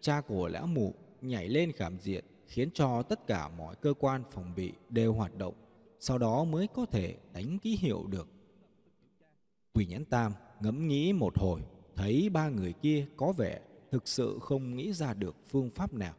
cha 0.00 0.20
của 0.20 0.48
lão 0.48 0.66
mụ 0.66 0.94
nhảy 1.20 1.48
lên 1.48 1.72
khảm 1.72 1.98
diện 1.98 2.24
khiến 2.46 2.70
cho 2.74 3.02
tất 3.02 3.26
cả 3.26 3.48
mọi 3.48 3.76
cơ 3.76 3.94
quan 3.98 4.22
phòng 4.30 4.52
bị 4.56 4.72
đều 4.88 5.12
hoạt 5.12 5.38
động, 5.38 5.54
sau 6.00 6.18
đó 6.18 6.44
mới 6.44 6.66
có 6.66 6.86
thể 6.86 7.16
đánh 7.32 7.58
ký 7.58 7.76
hiệu 7.76 8.06
được. 8.06 8.28
Quỷ 9.74 9.86
nhãn 9.86 10.04
tam 10.04 10.32
ngẫm 10.60 10.88
nghĩ 10.88 11.12
một 11.12 11.38
hồi, 11.38 11.60
thấy 11.96 12.28
ba 12.28 12.48
người 12.48 12.72
kia 12.72 13.06
có 13.16 13.32
vẻ 13.32 13.60
thực 13.90 14.08
sự 14.08 14.38
không 14.42 14.76
nghĩ 14.76 14.92
ra 14.92 15.14
được 15.14 15.36
phương 15.46 15.70
pháp 15.70 15.94
nào. 15.94 16.14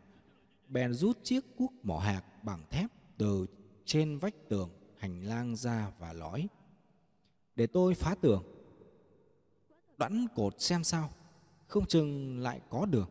Bèn 0.67 0.93
rút 0.93 1.17
chiếc 1.23 1.55
cuốc 1.57 1.73
mỏ 1.83 1.97
hạc 1.97 2.43
bằng 2.43 2.63
thép 2.71 2.89
từ 3.17 3.45
trên 3.85 4.17
vách 4.17 4.49
tường 4.49 4.69
hành 4.97 5.21
lang 5.21 5.55
ra 5.55 5.91
và 5.99 6.13
nói 6.13 6.47
Để 7.55 7.67
tôi 7.67 7.95
phá 7.95 8.15
tường 8.21 8.43
Đoẵn 9.97 10.27
cột 10.35 10.61
xem 10.61 10.83
sao 10.83 11.09
Không 11.67 11.85
chừng 11.85 12.39
lại 12.39 12.61
có 12.69 12.85
được 12.85 13.09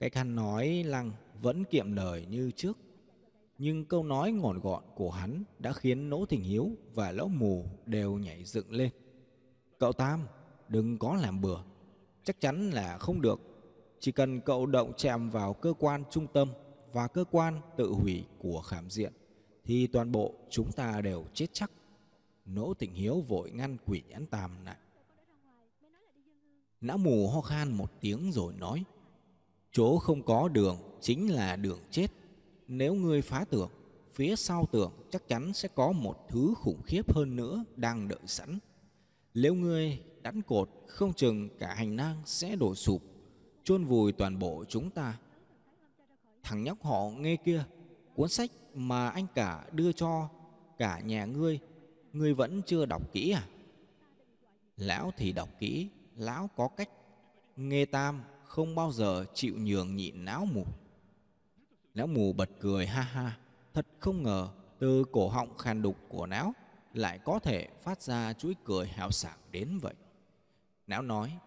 Cái 0.00 0.10
khăn 0.10 0.34
nói 0.34 0.82
lăng 0.86 1.12
vẫn 1.40 1.64
kiệm 1.64 1.92
lời 1.92 2.26
như 2.30 2.50
trước 2.50 2.78
nhưng 3.58 3.84
câu 3.84 4.04
nói 4.04 4.32
ngọn 4.32 4.60
gọn 4.60 4.84
của 4.94 5.10
hắn 5.10 5.44
đã 5.58 5.72
khiến 5.72 6.10
Nỗ 6.10 6.26
Thình 6.26 6.42
Hiếu 6.42 6.70
và 6.94 7.12
Lão 7.12 7.28
Mù 7.28 7.64
đều 7.86 8.18
nhảy 8.18 8.44
dựng 8.44 8.72
lên 8.72 8.90
Cậu 9.78 9.92
Tam, 9.92 10.26
đừng 10.68 10.98
có 10.98 11.16
làm 11.16 11.40
bừa 11.40 11.58
Chắc 12.24 12.40
chắn 12.40 12.70
là 12.70 12.98
không 12.98 13.20
được 13.20 13.40
Chỉ 14.00 14.12
cần 14.12 14.40
cậu 14.40 14.66
động 14.66 14.92
chạm 14.96 15.30
vào 15.30 15.54
cơ 15.54 15.72
quan 15.78 16.04
trung 16.10 16.26
tâm 16.32 16.48
và 16.94 17.08
cơ 17.08 17.24
quan 17.30 17.60
tự 17.76 17.92
hủy 17.92 18.24
của 18.38 18.62
khảm 18.62 18.90
diện, 18.90 19.12
thì 19.64 19.86
toàn 19.86 20.12
bộ 20.12 20.34
chúng 20.50 20.72
ta 20.72 21.00
đều 21.00 21.24
chết 21.34 21.46
chắc. 21.52 21.70
Nỗ 22.46 22.74
tình 22.74 22.94
hiếu 22.94 23.20
vội 23.20 23.50
ngăn 23.50 23.76
quỷ 23.86 24.02
nhãn 24.08 24.26
tam 24.26 24.50
lại. 24.64 24.76
Não 26.80 26.98
mù 26.98 27.28
ho 27.28 27.40
khan 27.40 27.72
một 27.72 27.92
tiếng 28.00 28.32
rồi 28.32 28.54
nói, 28.54 28.84
Chỗ 29.72 29.98
không 29.98 30.22
có 30.22 30.48
đường 30.48 30.76
chính 31.00 31.32
là 31.32 31.56
đường 31.56 31.80
chết 31.90 32.06
nếu 32.68 32.94
ngươi 32.94 33.22
phá 33.22 33.44
tường 33.50 33.70
Phía 34.14 34.36
sau 34.36 34.68
tường 34.72 34.92
chắc 35.10 35.28
chắn 35.28 35.52
sẽ 35.52 35.68
có 35.74 35.92
một 35.92 36.28
thứ 36.28 36.54
khủng 36.56 36.82
khiếp 36.82 37.14
hơn 37.14 37.36
nữa 37.36 37.64
đang 37.76 38.08
đợi 38.08 38.18
sẵn. 38.26 38.58
Nếu 39.34 39.54
ngươi 39.54 39.98
đánh 40.22 40.42
cột, 40.42 40.70
không 40.86 41.12
chừng 41.12 41.48
cả 41.58 41.74
hành 41.74 41.96
lang 41.96 42.22
sẽ 42.24 42.56
đổ 42.56 42.74
sụp, 42.74 43.02
chôn 43.64 43.84
vùi 43.84 44.12
toàn 44.12 44.38
bộ 44.38 44.64
chúng 44.68 44.90
ta. 44.90 45.18
Thằng 46.42 46.64
nhóc 46.64 46.82
họ 46.82 47.10
nghe 47.10 47.36
kia, 47.36 47.64
Cuốn 48.14 48.28
sách 48.28 48.50
mà 48.74 49.08
anh 49.08 49.26
cả 49.34 49.64
đưa 49.72 49.92
cho 49.92 50.28
cả 50.78 51.00
nhà 51.00 51.24
ngươi 51.24 51.58
Ngươi 52.12 52.34
vẫn 52.34 52.62
chưa 52.66 52.86
đọc 52.86 53.12
kỹ 53.12 53.30
à? 53.30 53.46
Lão 54.76 55.12
thì 55.16 55.32
đọc 55.32 55.48
kỹ, 55.58 55.88
Lão 56.16 56.50
có 56.56 56.68
cách. 56.68 56.88
Nghe 57.56 57.84
tam 57.84 58.22
không 58.44 58.74
bao 58.74 58.92
giờ 58.92 59.24
chịu 59.34 59.54
nhường 59.58 59.96
nhịn 59.96 60.24
não 60.24 60.46
mục 60.52 60.83
Lão 61.94 62.06
mù 62.06 62.32
bật 62.32 62.50
cười 62.60 62.86
ha 62.86 63.02
ha, 63.02 63.38
Thật 63.74 63.86
không 63.98 64.22
ngờ 64.22 64.48
từ 64.78 65.04
cổ 65.12 65.28
họng 65.28 65.56
khàn 65.58 65.82
đục 65.82 65.96
của 66.08 66.26
não 66.26 66.52
Lại 66.94 67.18
có 67.24 67.38
thể 67.38 67.68
phát 67.82 68.02
ra 68.02 68.32
chuỗi 68.32 68.54
cười 68.64 68.86
hào 68.86 69.10
sảng 69.10 69.38
đến 69.50 69.78
vậy 69.78 69.94
Não 70.86 71.02
nói, 71.02 71.38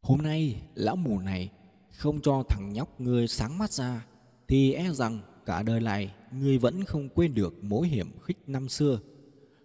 Hôm 0.00 0.22
nay 0.22 0.62
lão 0.74 0.96
mù 0.96 1.18
này 1.18 1.50
không 1.90 2.20
cho 2.20 2.42
thằng 2.48 2.72
nhóc 2.72 3.00
ngươi 3.00 3.28
sáng 3.28 3.58
mắt 3.58 3.72
ra, 3.72 4.06
Thì 4.48 4.72
e 4.72 4.90
rằng 4.92 5.20
cả 5.46 5.62
đời 5.62 5.80
này 5.80 6.14
ngươi 6.32 6.58
vẫn 6.58 6.84
không 6.84 7.08
quên 7.08 7.34
được 7.34 7.64
mối 7.64 7.88
hiểm 7.88 8.18
khích 8.22 8.38
năm 8.46 8.68
xưa. 8.68 9.00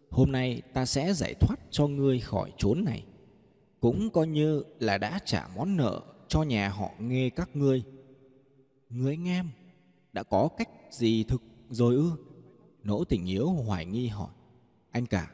Hôm 0.09 0.31
nay 0.31 0.61
ta 0.73 0.85
sẽ 0.85 1.13
giải 1.13 1.33
thoát 1.33 1.55
cho 1.71 1.87
ngươi 1.87 2.19
khỏi 2.19 2.51
chốn 2.57 2.83
này. 2.85 3.03
Cũng 3.79 4.09
coi 4.09 4.27
như 4.27 4.63
là 4.79 4.97
đã 4.97 5.19
trả 5.25 5.47
món 5.55 5.77
nợ 5.77 6.01
cho 6.27 6.43
nhà 6.43 6.69
họ 6.69 6.89
nghe 6.99 7.29
các 7.29 7.55
ngươi 7.55 7.83
người 8.93 9.13
anh 9.13 9.27
em, 9.27 9.49
đã 10.13 10.23
có 10.23 10.49
cách 10.57 10.69
gì 10.91 11.23
thực 11.23 11.41
rồi 11.69 11.95
ư? 11.95 12.11
Nỗ 12.83 13.03
tình 13.03 13.25
yếu 13.25 13.49
hoài 13.49 13.85
nghi 13.85 14.07
hỏi. 14.07 14.29
Anh 14.91 15.05
cả, 15.05 15.31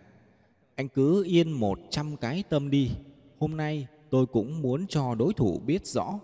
anh 0.76 0.88
cứ 0.88 1.24
yên 1.24 1.52
một 1.52 1.80
trăm 1.90 2.18
cái 2.18 2.44
tâm 2.50 2.70
đi. 2.70 2.92
Hôm 3.40 3.58
nay 3.58 3.88
tôi 4.10 4.26
cũng 4.26 4.62
muốn 4.62 4.88
cho 4.88 5.16
đối 5.16 5.34
thủ 5.34 5.60
biết 5.66 5.86
rõ 5.86 6.20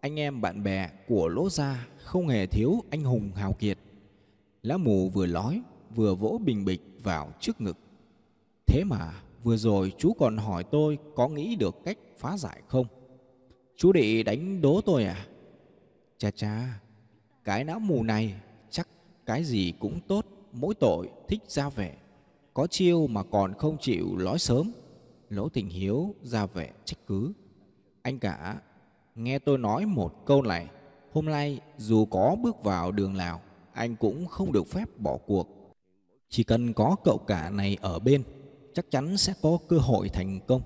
anh 0.00 0.18
em 0.18 0.40
bạn 0.40 0.62
bè 0.62 0.90
của 1.08 1.28
lỗ 1.28 1.48
gia 1.50 1.86
không 1.96 2.28
hề 2.28 2.46
thiếu 2.46 2.82
anh 2.90 3.04
hùng 3.04 3.32
hào 3.34 3.52
kiệt. 3.52 3.78
Lá 4.62 4.76
mù 4.76 5.08
vừa 5.08 5.26
nói 5.26 5.62
vừa 5.94 6.14
vỗ 6.14 6.40
bình 6.44 6.64
bịch 6.64 6.80
vào 7.02 7.32
trước 7.40 7.60
ngực. 7.60 7.78
Thế 8.66 8.84
mà 8.84 9.12
vừa 9.42 9.56
rồi 9.56 9.92
chú 9.98 10.12
còn 10.18 10.36
hỏi 10.36 10.64
tôi 10.64 10.98
có 11.14 11.28
nghĩ 11.28 11.56
được 11.56 11.76
cách 11.84 11.98
phá 12.18 12.36
giải 12.36 12.62
không? 12.68 12.86
Chú 13.76 13.92
định 13.92 14.24
đánh 14.24 14.60
đố 14.60 14.80
tôi 14.80 15.04
à? 15.04 15.26
Cha 16.18 16.30
cha, 16.30 16.80
cái 17.44 17.64
não 17.64 17.80
mù 17.80 18.02
này 18.02 18.34
chắc 18.70 18.88
cái 19.26 19.44
gì 19.44 19.72
cũng 19.78 20.00
tốt, 20.08 20.26
mỗi 20.52 20.74
tội 20.74 21.10
thích 21.28 21.40
ra 21.48 21.68
vẻ. 21.68 21.96
Có 22.54 22.66
chiêu 22.66 23.06
mà 23.06 23.22
còn 23.22 23.54
không 23.54 23.76
chịu 23.80 24.16
lói 24.16 24.38
sớm. 24.38 24.72
Lỗ 25.28 25.48
tình 25.48 25.68
hiếu 25.68 26.14
ra 26.22 26.46
vẻ 26.46 26.72
trách 26.84 26.98
cứ. 27.06 27.32
Anh 28.02 28.18
cả 28.18 28.60
Nghe 29.14 29.38
tôi 29.38 29.58
nói 29.58 29.86
một 29.86 30.26
câu 30.26 30.42
này, 30.42 30.68
hôm 31.12 31.24
nay 31.24 31.60
dù 31.76 32.04
có 32.04 32.36
bước 32.42 32.62
vào 32.62 32.92
đường 32.92 33.16
nào, 33.16 33.40
anh 33.72 33.96
cũng 33.96 34.26
không 34.26 34.52
được 34.52 34.66
phép 34.66 34.98
bỏ 34.98 35.18
cuộc. 35.26 35.48
Chỉ 36.28 36.44
cần 36.44 36.72
có 36.72 36.96
cậu 37.04 37.18
cả 37.18 37.50
này 37.50 37.76
ở 37.80 37.98
bên, 37.98 38.22
chắc 38.74 38.90
chắn 38.90 39.16
sẽ 39.16 39.34
có 39.42 39.58
cơ 39.68 39.78
hội 39.78 40.08
thành 40.08 40.40
công. 40.46 40.62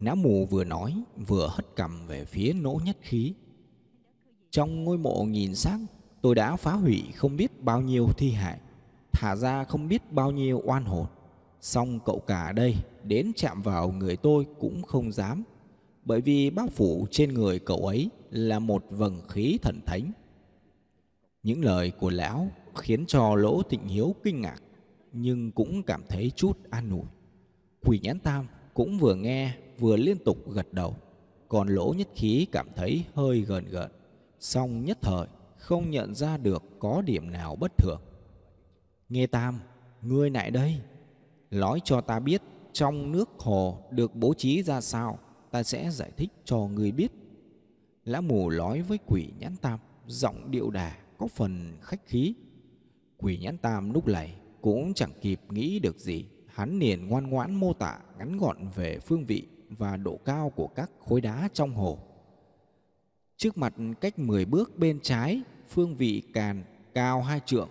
Não 0.00 0.16
mù 0.16 0.46
vừa 0.46 0.64
nói, 0.64 1.02
vừa 1.26 1.48
hất 1.48 1.66
cầm 1.76 2.06
về 2.06 2.24
phía 2.24 2.52
nỗ 2.52 2.80
nhất 2.84 2.96
khí. 3.00 3.34
Trong 4.56 4.84
ngôi 4.84 4.98
mộ 4.98 5.24
nhìn 5.24 5.54
sáng, 5.54 5.86
tôi 6.22 6.34
đã 6.34 6.56
phá 6.56 6.72
hủy 6.72 7.02
không 7.14 7.36
biết 7.36 7.62
bao 7.62 7.80
nhiêu 7.80 8.08
thi 8.16 8.30
hại, 8.30 8.58
thả 9.12 9.36
ra 9.36 9.64
không 9.64 9.88
biết 9.88 10.12
bao 10.12 10.30
nhiêu 10.30 10.62
oan 10.64 10.84
hồn. 10.84 11.06
song 11.60 12.00
cậu 12.04 12.18
cả 12.18 12.52
đây 12.52 12.76
đến 13.04 13.32
chạm 13.36 13.62
vào 13.62 13.92
người 13.92 14.16
tôi 14.16 14.46
cũng 14.60 14.82
không 14.82 15.12
dám 15.12 15.42
bởi 16.04 16.20
vì 16.20 16.50
bao 16.50 16.66
phủ 16.66 17.06
trên 17.10 17.34
người 17.34 17.58
cậu 17.58 17.86
ấy 17.86 18.10
là 18.30 18.58
một 18.58 18.84
vầng 18.90 19.20
khí 19.28 19.58
thần 19.62 19.80
thánh. 19.86 20.12
Những 21.42 21.64
lời 21.64 21.90
của 21.90 22.10
lão 22.10 22.48
khiến 22.74 23.04
cho 23.06 23.34
Lỗ 23.34 23.62
Tịnh 23.62 23.88
Hiếu 23.88 24.14
kinh 24.24 24.40
ngạc 24.40 24.62
nhưng 25.12 25.52
cũng 25.52 25.82
cảm 25.82 26.02
thấy 26.08 26.32
chút 26.36 26.58
an 26.70 26.90
ủi. 26.90 27.06
Quỷ 27.84 28.00
nhãn 28.02 28.18
tam 28.18 28.46
cũng 28.74 28.98
vừa 28.98 29.14
nghe 29.14 29.56
vừa 29.78 29.96
liên 29.96 30.18
tục 30.24 30.50
gật 30.50 30.72
đầu, 30.72 30.96
còn 31.48 31.68
Lỗ 31.68 31.94
Nhất 31.96 32.08
Khí 32.14 32.46
cảm 32.52 32.68
thấy 32.76 33.04
hơi 33.14 33.40
gờn 33.40 33.64
gợn, 33.64 33.90
song 34.46 34.84
nhất 34.84 34.98
thời 35.02 35.26
không 35.56 35.90
nhận 35.90 36.14
ra 36.14 36.36
được 36.36 36.64
có 36.78 37.02
điểm 37.02 37.30
nào 37.30 37.56
bất 37.56 37.78
thường. 37.78 38.00
Nghe 39.08 39.26
Tam, 39.26 39.60
ngươi 40.02 40.30
lại 40.30 40.50
đây, 40.50 40.80
nói 41.50 41.80
cho 41.84 42.00
ta 42.00 42.20
biết 42.20 42.42
trong 42.72 43.12
nước 43.12 43.30
hồ 43.38 43.78
được 43.90 44.14
bố 44.14 44.34
trí 44.34 44.62
ra 44.62 44.80
sao, 44.80 45.18
ta 45.50 45.62
sẽ 45.62 45.90
giải 45.90 46.10
thích 46.16 46.30
cho 46.44 46.58
ngươi 46.58 46.92
biết. 46.92 47.12
Lã 48.04 48.20
mù 48.20 48.50
nói 48.50 48.82
với 48.82 48.98
quỷ 49.06 49.28
nhãn 49.38 49.56
Tam, 49.56 49.78
giọng 50.06 50.50
điệu 50.50 50.70
đà 50.70 50.96
có 51.18 51.26
phần 51.26 51.76
khách 51.82 52.06
khí. 52.06 52.34
Quỷ 53.18 53.38
nhãn 53.38 53.58
Tam 53.58 53.92
lúc 53.92 54.06
này 54.06 54.36
cũng 54.60 54.94
chẳng 54.94 55.12
kịp 55.20 55.40
nghĩ 55.50 55.78
được 55.78 55.98
gì, 55.98 56.26
hắn 56.46 56.78
liền 56.78 57.08
ngoan 57.08 57.30
ngoãn 57.30 57.54
mô 57.54 57.72
tả 57.72 57.98
ngắn 58.18 58.36
gọn 58.36 58.56
về 58.74 58.98
phương 58.98 59.24
vị 59.24 59.46
và 59.68 59.96
độ 59.96 60.18
cao 60.24 60.50
của 60.50 60.66
các 60.66 60.90
khối 60.98 61.20
đá 61.20 61.48
trong 61.52 61.74
hồ. 61.74 61.98
Trước 63.36 63.58
mặt 63.58 63.74
cách 64.00 64.18
10 64.18 64.44
bước 64.44 64.78
bên 64.78 65.00
trái, 65.02 65.42
phương 65.68 65.96
vị 65.96 66.22
càn 66.32 66.64
cao 66.94 67.22
hai 67.22 67.40
trượng. 67.46 67.68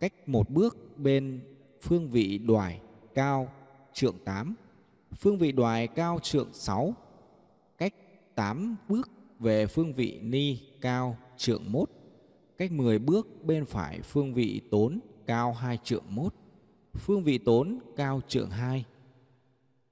Cách 0.00 0.28
một 0.28 0.50
bước 0.50 0.98
bên 0.98 1.40
phương 1.80 2.08
vị 2.08 2.38
đoài 2.38 2.80
cao 3.14 3.52
trượng 3.92 4.16
8. 4.24 4.54
Phương 5.16 5.38
vị 5.38 5.52
đoài 5.52 5.86
cao 5.86 6.18
trượng 6.22 6.48
6. 6.52 6.94
Cách 7.78 7.94
8 8.34 8.76
bước 8.88 9.10
về 9.38 9.66
phương 9.66 9.92
vị 9.92 10.20
ni 10.22 10.58
cao 10.80 11.16
trượng 11.36 11.72
1. 11.72 11.90
Cách 12.58 12.72
10 12.72 12.98
bước 12.98 13.44
bên 13.44 13.64
phải 13.64 14.00
phương 14.00 14.34
vị 14.34 14.60
tốn 14.70 15.00
cao 15.26 15.52
2 15.52 15.78
trượng 15.84 16.04
1. 16.08 16.34
Phương 16.94 17.22
vị 17.22 17.38
tốn 17.38 17.78
cao 17.96 18.20
trượng 18.28 18.50
2. 18.50 18.84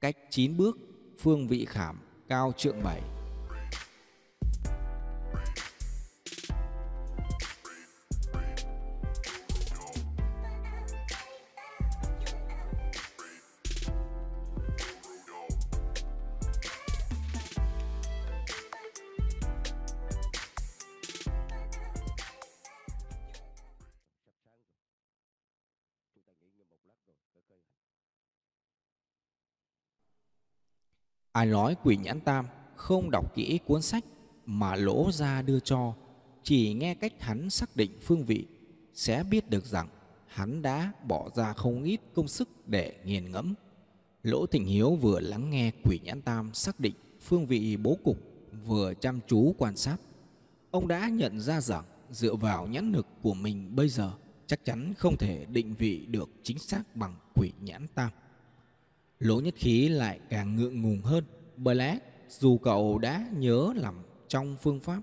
Cách 0.00 0.16
9 0.30 0.56
bước 0.56 0.78
phương 1.18 1.48
vị 1.48 1.64
khảm 1.64 1.98
cao 2.28 2.52
trượng 2.56 2.76
7. 2.84 3.17
Ai 31.38 31.46
nói 31.46 31.76
quỷ 31.82 31.96
nhãn 31.96 32.20
tam 32.20 32.46
không 32.76 33.10
đọc 33.10 33.34
kỹ 33.34 33.58
cuốn 33.66 33.82
sách 33.82 34.04
mà 34.46 34.76
lỗ 34.76 35.12
ra 35.12 35.42
đưa 35.42 35.60
cho, 35.60 35.94
chỉ 36.42 36.74
nghe 36.74 36.94
cách 36.94 37.12
hắn 37.18 37.50
xác 37.50 37.76
định 37.76 37.90
phương 38.02 38.24
vị, 38.24 38.46
sẽ 38.94 39.24
biết 39.30 39.50
được 39.50 39.64
rằng 39.66 39.88
hắn 40.26 40.62
đã 40.62 40.92
bỏ 41.08 41.30
ra 41.34 41.52
không 41.52 41.84
ít 41.84 42.00
công 42.14 42.28
sức 42.28 42.48
để 42.66 42.94
nghiền 43.04 43.30
ngẫm. 43.30 43.54
Lỗ 44.22 44.46
Thịnh 44.46 44.64
Hiếu 44.64 44.94
vừa 44.94 45.20
lắng 45.20 45.50
nghe 45.50 45.72
quỷ 45.84 46.00
nhãn 46.04 46.22
tam 46.22 46.54
xác 46.54 46.80
định 46.80 46.94
phương 47.20 47.46
vị 47.46 47.76
bố 47.76 47.96
cục, 48.04 48.18
vừa 48.66 48.94
chăm 48.94 49.20
chú 49.26 49.54
quan 49.58 49.76
sát. 49.76 49.96
Ông 50.70 50.88
đã 50.88 51.08
nhận 51.08 51.40
ra 51.40 51.60
rằng 51.60 51.84
dựa 52.10 52.34
vào 52.34 52.66
nhãn 52.66 52.92
lực 52.92 53.06
của 53.22 53.34
mình 53.34 53.76
bây 53.76 53.88
giờ 53.88 54.12
chắc 54.46 54.64
chắn 54.64 54.94
không 54.98 55.16
thể 55.16 55.46
định 55.50 55.74
vị 55.74 56.06
được 56.06 56.30
chính 56.42 56.58
xác 56.58 56.96
bằng 56.96 57.16
quỷ 57.34 57.52
nhãn 57.60 57.86
tam. 57.94 58.10
Lỗ 59.18 59.40
nhất 59.40 59.54
khí 59.56 59.88
lại 59.88 60.20
càng 60.28 60.56
ngượng 60.56 60.82
ngùng 60.82 61.02
hơn. 61.02 61.24
Bởi 61.56 61.74
lẽ, 61.74 61.98
dù 62.28 62.58
cậu 62.58 62.98
đã 62.98 63.28
nhớ 63.36 63.72
lầm 63.76 64.02
trong 64.28 64.56
phương 64.56 64.80
pháp, 64.80 65.00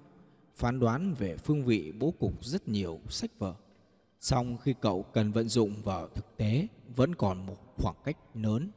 phán 0.56 0.80
đoán 0.80 1.13
về 1.13 1.38
phương 1.38 1.65
vị 1.65 1.91
bố 1.91 2.13
cục 2.19 2.45
rất 2.45 2.67
nhiều 2.67 2.99
sách 3.10 3.32
vở, 3.39 3.56
song 4.19 4.58
khi 4.58 4.73
cậu 4.82 5.04
cần 5.04 5.32
vận 5.32 5.49
dụng 5.49 5.82
vào 5.84 6.08
thực 6.08 6.38
tế, 6.38 6.67
vẫn 6.95 7.15
còn 7.15 7.45
một 7.45 7.58
khoảng 7.75 7.95
cách 8.04 8.17
lớn. 8.34 8.71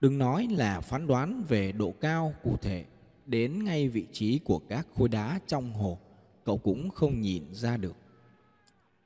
Đừng 0.00 0.18
nói 0.18 0.48
là 0.50 0.80
phán 0.80 1.06
đoán 1.06 1.44
về 1.48 1.72
độ 1.72 1.94
cao 2.00 2.34
cụ 2.42 2.56
thể, 2.62 2.84
đến 3.26 3.64
ngay 3.64 3.88
vị 3.88 4.06
trí 4.12 4.38
của 4.38 4.58
các 4.58 4.86
khối 4.94 5.08
đá 5.08 5.40
trong 5.46 5.72
hồ, 5.72 5.98
cậu 6.44 6.58
cũng 6.58 6.90
không 6.90 7.20
nhìn 7.20 7.54
ra 7.54 7.76
được. 7.76 7.96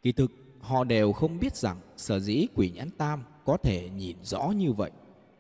Kỳ 0.03 0.13
thực, 0.13 0.31
họ 0.61 0.85
đều 0.85 1.13
không 1.13 1.39
biết 1.39 1.57
rằng 1.57 1.81
sở 1.97 2.21
dĩ 2.21 2.47
quỷ 2.55 2.71
nhãn 2.71 2.91
tam 2.91 3.25
có 3.51 3.57
thể 3.57 3.91
nhìn 3.97 4.17
rõ 4.23 4.53
như 4.57 4.73
vậy 4.73 4.91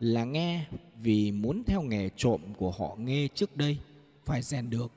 là 0.00 0.24
nghe 0.24 0.66
vì 0.96 1.32
muốn 1.32 1.62
theo 1.66 1.82
nghề 1.82 2.08
trộm 2.16 2.40
của 2.58 2.70
họ 2.70 2.96
nghe 2.98 3.28
trước 3.34 3.56
đây, 3.56 3.78
phải 4.24 4.42
rèn 4.42 4.70
được. 4.70 4.92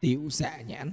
Tiểu 0.00 0.28
dạ 0.30 0.60
nhãn. 0.60 0.92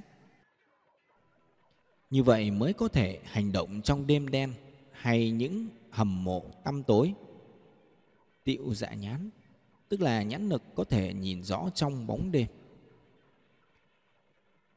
Như 2.09 2.23
vậy 2.23 2.51
mới 2.51 2.73
có 2.73 2.87
thể 2.87 3.19
hành 3.23 3.51
động 3.51 3.81
trong 3.81 4.07
đêm 4.07 4.27
đen 4.27 4.53
hay 4.91 5.31
những 5.31 5.67
hầm 5.91 6.23
mộ 6.23 6.43
tăm 6.63 6.83
tối. 6.83 7.13
Tiểu 8.43 8.73
dạ 8.73 8.93
nhãn, 8.93 9.29
tức 9.89 10.01
là 10.01 10.23
nhãn 10.23 10.49
lực 10.49 10.61
có 10.75 10.83
thể 10.83 11.13
nhìn 11.13 11.43
rõ 11.43 11.69
trong 11.75 12.07
bóng 12.07 12.31
đêm. 12.31 12.47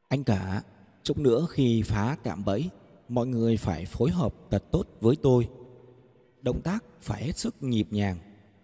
Anh 0.08 0.24
cả, 0.24 0.62
chút 1.02 1.18
nữa 1.18 1.46
khi 1.50 1.82
phá 1.82 2.16
cạm 2.22 2.44
bẫy, 2.44 2.70
mọi 3.08 3.26
người 3.26 3.56
phải 3.56 3.84
phối 3.84 4.10
hợp 4.10 4.34
thật 4.50 4.64
tốt 4.70 4.86
với 5.00 5.16
tôi 5.16 5.48
động 6.48 6.60
tác 6.60 6.84
phải 7.00 7.24
hết 7.24 7.38
sức 7.38 7.62
nhịp 7.62 7.86
nhàng, 7.90 8.16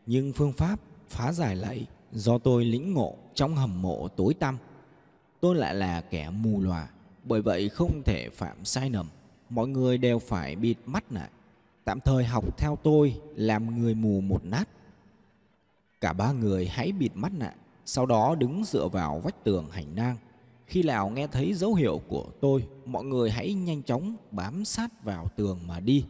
nhưng 0.07 0.33
phương 0.33 0.53
pháp 0.53 0.81
phá 1.09 1.33
giải 1.33 1.57
lại 1.57 1.87
do 2.13 2.39
tôi 2.39 2.65
lĩnh 2.65 2.95
ngộ 2.95 3.15
trong 3.35 3.57
hầm 3.57 3.83
mộ 3.83 4.09
tối 4.09 4.35
tăm. 4.35 4.59
Tôi 5.41 5.55
lại 5.55 5.75
là 5.75 6.01
kẻ 6.01 6.31
mù 6.31 6.61
lòa, 6.61 6.89
bởi 7.25 7.43
vậy 7.43 7.69
không 7.69 8.03
thể 8.05 8.29
phạm 8.31 8.65
sai 8.65 8.91
lầm. 8.91 9.07
Mọi 9.51 9.69
người 9.69 9.99
đều 9.99 10.19
phải 10.19 10.57
bịt 10.57 10.77
mắt 10.87 11.05
lại. 11.13 11.31
Tạm 11.85 12.01
thời 12.01 12.25
học 12.25 12.59
theo 12.59 12.79
tôi 12.83 13.21
làm 13.35 13.83
người 13.83 13.95
mù 13.95 14.21
một 14.21 14.45
nát. 14.45 14.69
Cả 16.01 16.13
ba 16.13 16.33
người 16.33 16.67
hãy 16.67 16.93
bịt 16.93 17.11
mắt 17.15 17.33
lại, 17.39 17.55
sau 17.85 18.07
đó 18.07 18.35
đứng 18.35 18.65
dựa 18.65 18.89
vào 18.89 19.21
vách 19.21 19.45
tường 19.45 19.71
hành 19.71 19.97
lang. 19.97 20.17
Khi 20.67 20.83
nào 20.83 21.11
nghe 21.11 21.27
thấy 21.27 21.55
dấu 21.55 21.75
hiệu 21.75 22.01
của 22.09 22.27
tôi, 22.41 22.67
mọi 22.87 23.05
người 23.05 23.31
hãy 23.31 23.55
nhanh 23.55 23.83
chóng 23.83 24.17
bám 24.31 24.65
sát 24.65 25.05
vào 25.05 25.29
tường 25.37 25.59
mà 25.67 25.81
đi 25.81 26.05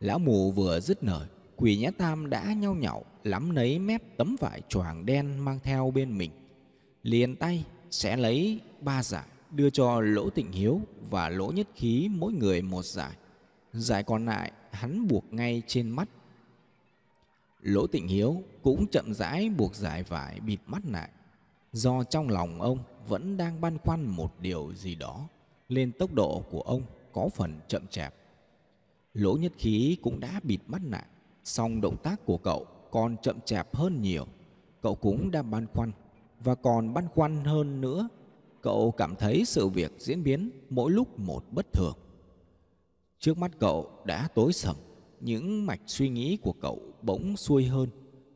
lão 0.00 0.18
mù 0.18 0.50
vừa 0.50 0.80
dứt 0.80 1.04
lời 1.04 1.26
quỷ 1.56 1.76
nhã 1.76 1.90
tam 1.90 2.30
đã 2.30 2.52
nhau 2.52 2.74
nhậu, 2.74 3.04
lắm 3.24 3.50
lấy 3.50 3.78
mép 3.78 4.02
tấm 4.16 4.36
vải 4.40 4.62
choàng 4.68 5.06
đen 5.06 5.38
mang 5.38 5.58
theo 5.62 5.90
bên 5.94 6.18
mình. 6.18 6.30
Liền 7.02 7.36
tay 7.36 7.64
sẽ 7.90 8.16
lấy 8.16 8.60
ba 8.80 9.02
giải 9.02 9.26
đưa 9.50 9.70
cho 9.70 10.00
lỗ 10.00 10.30
tịnh 10.30 10.52
hiếu 10.52 10.80
và 11.10 11.28
lỗ 11.28 11.52
nhất 11.52 11.68
khí 11.74 12.08
mỗi 12.12 12.32
người 12.32 12.62
một 12.62 12.84
giải. 12.84 13.12
Giải 13.72 14.02
còn 14.02 14.26
lại 14.26 14.52
hắn 14.70 15.08
buộc 15.08 15.24
ngay 15.30 15.62
trên 15.66 15.90
mắt. 15.90 16.08
Lỗ 17.62 17.86
tịnh 17.86 18.08
hiếu 18.08 18.42
cũng 18.62 18.86
chậm 18.86 19.14
rãi 19.14 19.50
buộc 19.50 19.74
giải 19.74 20.02
vải 20.02 20.40
bịt 20.40 20.60
mắt 20.66 20.82
lại. 20.86 21.10
Do 21.72 22.04
trong 22.04 22.28
lòng 22.28 22.60
ông 22.60 22.78
vẫn 23.08 23.36
đang 23.36 23.60
băn 23.60 23.78
khoăn 23.78 24.06
một 24.06 24.34
điều 24.40 24.72
gì 24.74 24.94
đó, 24.94 25.28
nên 25.68 25.92
tốc 25.92 26.14
độ 26.14 26.44
của 26.50 26.60
ông 26.60 26.82
có 27.12 27.28
phần 27.36 27.60
chậm 27.68 27.86
chạp 27.90 28.14
lỗ 29.18 29.36
nhất 29.36 29.52
khí 29.58 29.96
cũng 30.02 30.20
đã 30.20 30.40
bịt 30.42 30.60
mắt 30.66 30.82
lại. 30.84 31.06
Song 31.44 31.80
động 31.80 31.96
tác 32.02 32.26
của 32.26 32.38
cậu 32.38 32.66
còn 32.90 33.16
chậm 33.22 33.40
chạp 33.44 33.76
hơn 33.76 34.02
nhiều. 34.02 34.26
Cậu 34.82 34.94
cũng 34.94 35.30
đang 35.30 35.50
băn 35.50 35.66
khoăn. 35.66 35.92
Và 36.40 36.54
còn 36.54 36.94
băn 36.94 37.08
khoăn 37.08 37.44
hơn 37.44 37.80
nữa, 37.80 38.08
cậu 38.60 38.90
cảm 38.96 39.14
thấy 39.16 39.44
sự 39.44 39.68
việc 39.68 39.92
diễn 39.98 40.22
biến 40.22 40.50
mỗi 40.70 40.92
lúc 40.92 41.18
một 41.18 41.44
bất 41.52 41.72
thường. 41.72 41.94
Trước 43.18 43.38
mắt 43.38 43.50
cậu 43.58 43.90
đã 44.04 44.28
tối 44.34 44.52
sầm, 44.52 44.76
những 45.20 45.66
mạch 45.66 45.80
suy 45.86 46.08
nghĩ 46.08 46.36
của 46.36 46.52
cậu 46.52 46.80
bỗng 47.02 47.36
xuôi 47.36 47.66
hơn. 47.66 47.88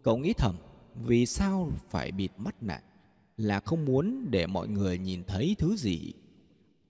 Cậu 0.03 0.17
nghĩ 0.17 0.33
thầm, 0.33 0.57
vì 1.05 1.27
sao 1.27 1.71
phải 1.91 2.13
bịt 2.13 2.31
mắt 2.37 2.55
lại? 2.61 2.83
Là 3.37 3.61
không 3.61 3.85
muốn 3.85 4.27
để 4.31 4.47
mọi 4.47 4.69
người 4.69 4.99
nhìn 4.99 5.23
thấy 5.25 5.57
thứ 5.59 5.77
gì? 5.77 6.13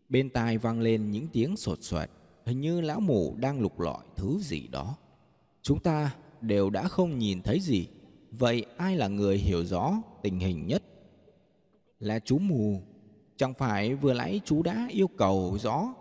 Bên 0.09 0.31
tai 0.31 0.59
vang 0.59 0.81
lên 0.81 1.11
những 1.11 1.29
tiếng 1.33 1.57
sột 1.57 1.79
soạt 1.83 2.11
hình 2.45 2.61
như 2.61 2.81
lão 2.81 3.01
mù 3.01 3.37
đang 3.37 3.61
lục 3.61 3.81
lọi 3.81 4.05
thứ 4.17 4.39
gì 4.39 4.67
đó. 4.67 4.97
Chúng 5.63 5.81
ta 5.81 6.15
đều 6.41 6.71
đã 6.71 6.89
không 6.89 7.19
nhìn 7.19 7.43
thấy 7.43 7.61
gì. 7.61 7.89
Vậy 8.31 8.67
ai 8.77 8.97
là 8.97 9.09
người 9.09 9.39
hiểu 9.39 9.65
rõ 9.65 10.03
tình 10.23 10.39
hình 10.39 10.67
nhất? 10.67 10.83
Là 12.01 12.19
chú 12.19 12.39
mù. 12.39 12.83
Chẳng 13.37 13.55
phải 13.55 13.95
vừa 13.95 14.15
nãy 14.15 14.41
chú 14.45 14.63
đã 14.63 14.89
yêu 14.91 15.09
cầu 15.09 15.59
rõ 15.61 15.95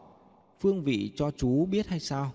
phương 0.59 0.83
vị 0.83 1.11
cho 1.15 1.31
chú 1.31 1.65
biết 1.65 1.87
hay 1.87 1.99
sao? 1.99 2.31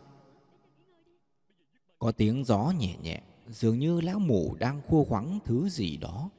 Có 1.98 2.12
tiếng 2.12 2.44
gió 2.44 2.72
nhẹ 2.78 2.96
nhẹ, 3.02 3.20
dường 3.48 3.78
như 3.78 4.00
lão 4.00 4.18
mù 4.18 4.56
đang 4.58 4.80
khua 4.86 5.04
khoắng 5.04 5.38
thứ 5.44 5.68
gì 5.68 5.96
đó. 5.96 6.30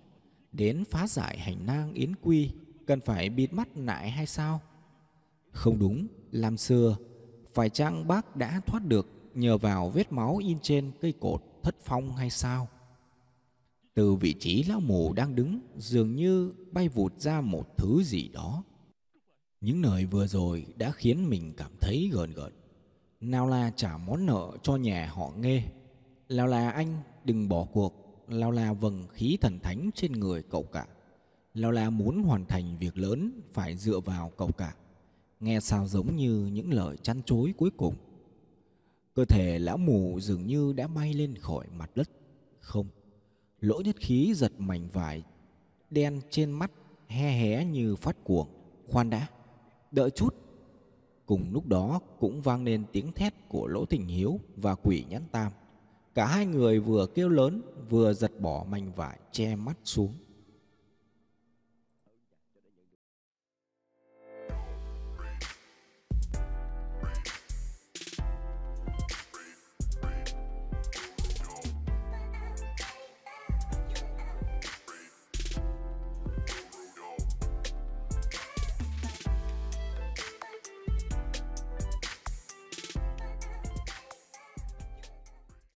Đến 0.51 0.84
phá 0.89 1.08
giải 1.08 1.38
hành 1.38 1.65
lang 1.65 1.93
yến 1.93 2.15
quy, 2.21 2.49
cần 2.88 3.01
phải 3.01 3.30
bịt 3.30 3.53
mắt 3.53 3.77
lại 3.77 4.12
hay 4.12 4.25
sao? 4.25 4.62
Không 5.51 5.80
đúng, 5.80 6.08
làm 6.32 6.58
xưa 6.58 6.97
phải 7.58 7.70
chăng 7.70 8.08
bác 8.08 8.36
đã 8.36 8.62
thoát 8.65 8.86
được 8.86 9.08
nhờ 9.34 9.58
vào 9.58 9.89
vết 9.89 10.12
máu 10.12 10.38
in 10.38 10.58
trên 10.62 10.91
cây 11.02 11.13
cột 11.20 11.43
thất 11.63 11.76
phong 11.82 12.15
hay 12.15 12.30
sao? 12.30 12.67
Từ 13.93 14.15
vị 14.15 14.34
trí 14.34 14.63
lão 14.63 14.80
mù 14.80 15.13
đang 15.13 15.36
đứng, 15.36 15.60
dường 15.78 16.15
như 16.15 16.54
bay 16.72 16.89
vụt 16.89 17.13
ra 17.20 17.41
một 17.41 17.78
thứ 17.78 18.04
gì 18.04 18.28
đó. 18.28 18.63
Những 19.62 19.84
lời 19.84 20.06
vừa 20.06 20.28
rồi 20.28 20.65
đã 20.76 20.91
khiến 20.91 21.30
mình 21.30 21.54
cảm 21.58 21.72
thấy 21.82 22.10
gờn 22.13 22.32
gợn. 22.32 22.54
Nào 23.22 23.48
là 23.48 23.72
trả 23.76 23.98
món 23.98 24.26
nợ 24.26 24.58
cho 24.63 24.76
nhà 24.76 25.12
họ 25.13 25.32
nghe 25.38 25.63
nào 26.30 26.48
là 26.48 26.70
anh 26.70 26.98
đừng 27.24 27.50
bỏ 27.50 27.65
cuộc? 27.74 28.24
Nào 28.28 28.52
là 28.52 28.74
vầng 28.74 29.08
khí 29.08 29.38
thần 29.41 29.60
thánh 29.60 29.89
trên 29.96 30.12
người 30.12 30.43
cậu 30.43 30.63
cả? 30.63 30.88
Nào 31.54 31.72
là 31.72 31.89
muốn 31.89 32.24
hoàn 32.24 32.46
thành 32.46 32.78
việc 32.78 32.98
lớn, 32.98 33.41
phải 33.52 33.76
dựa 33.76 34.00
vào 34.00 34.32
cậu 34.38 34.52
cả? 34.52 34.76
Nghe 35.39 35.60
sao 35.60 35.88
giống 35.88 36.15
như 36.15 36.50
những 36.54 36.73
lời 36.73 36.97
chăn 36.97 37.21
chối 37.26 37.54
cuối 37.58 37.69
cùng. 37.78 37.95
Cơ 39.13 39.26
thể 39.26 39.60
lão 39.60 39.78
mù 39.78 40.19
dường 40.19 40.47
như 40.47 40.73
đã 40.73 40.88
bay 40.88 41.13
lên 41.13 41.36
khỏi 41.36 41.67
mặt 41.78 41.91
đất. 41.95 42.10
Không, 42.60 42.88
lỗ 43.60 43.82
nhất 43.82 43.95
khí 44.00 44.34
giật 44.34 44.52
mảnh 44.58 44.88
vải 44.93 45.23
đen 45.89 46.21
trên 46.30 46.52
mắt, 46.52 46.71
he 47.08 47.32
hé 47.32 47.65
như 47.65 47.95
phát 47.95 48.23
cuồng. 48.23 48.47
Khoan 48.88 49.10
đã, 49.10 49.28
đợi 49.91 50.10
chút. 50.10 50.36
Cùng 51.26 51.54
lúc 51.54 51.67
đó 51.67 52.00
cũng 52.19 52.41
vang 52.41 52.63
lên 52.63 52.86
tiếng 52.91 53.12
thét 53.12 53.34
của 53.50 53.67
lỗ 53.67 53.86
tình 53.86 54.08
hiếu 54.08 54.39
và 54.56 54.76
quỷ 54.76 55.06
nhãn 55.10 55.23
tam. 55.32 55.52
Cả 56.15 56.26
hai 56.26 56.45
người 56.45 56.80
vừa 56.80 57.08
kêu 57.08 57.30
lớn, 57.30 57.62
vừa 57.89 58.13
giật 58.13 58.32
bỏ 58.39 58.65
mảnh 58.69 58.91
vải 58.95 59.19
che 59.32 59.56
mắt 59.56 59.78
xuống. 59.84 60.13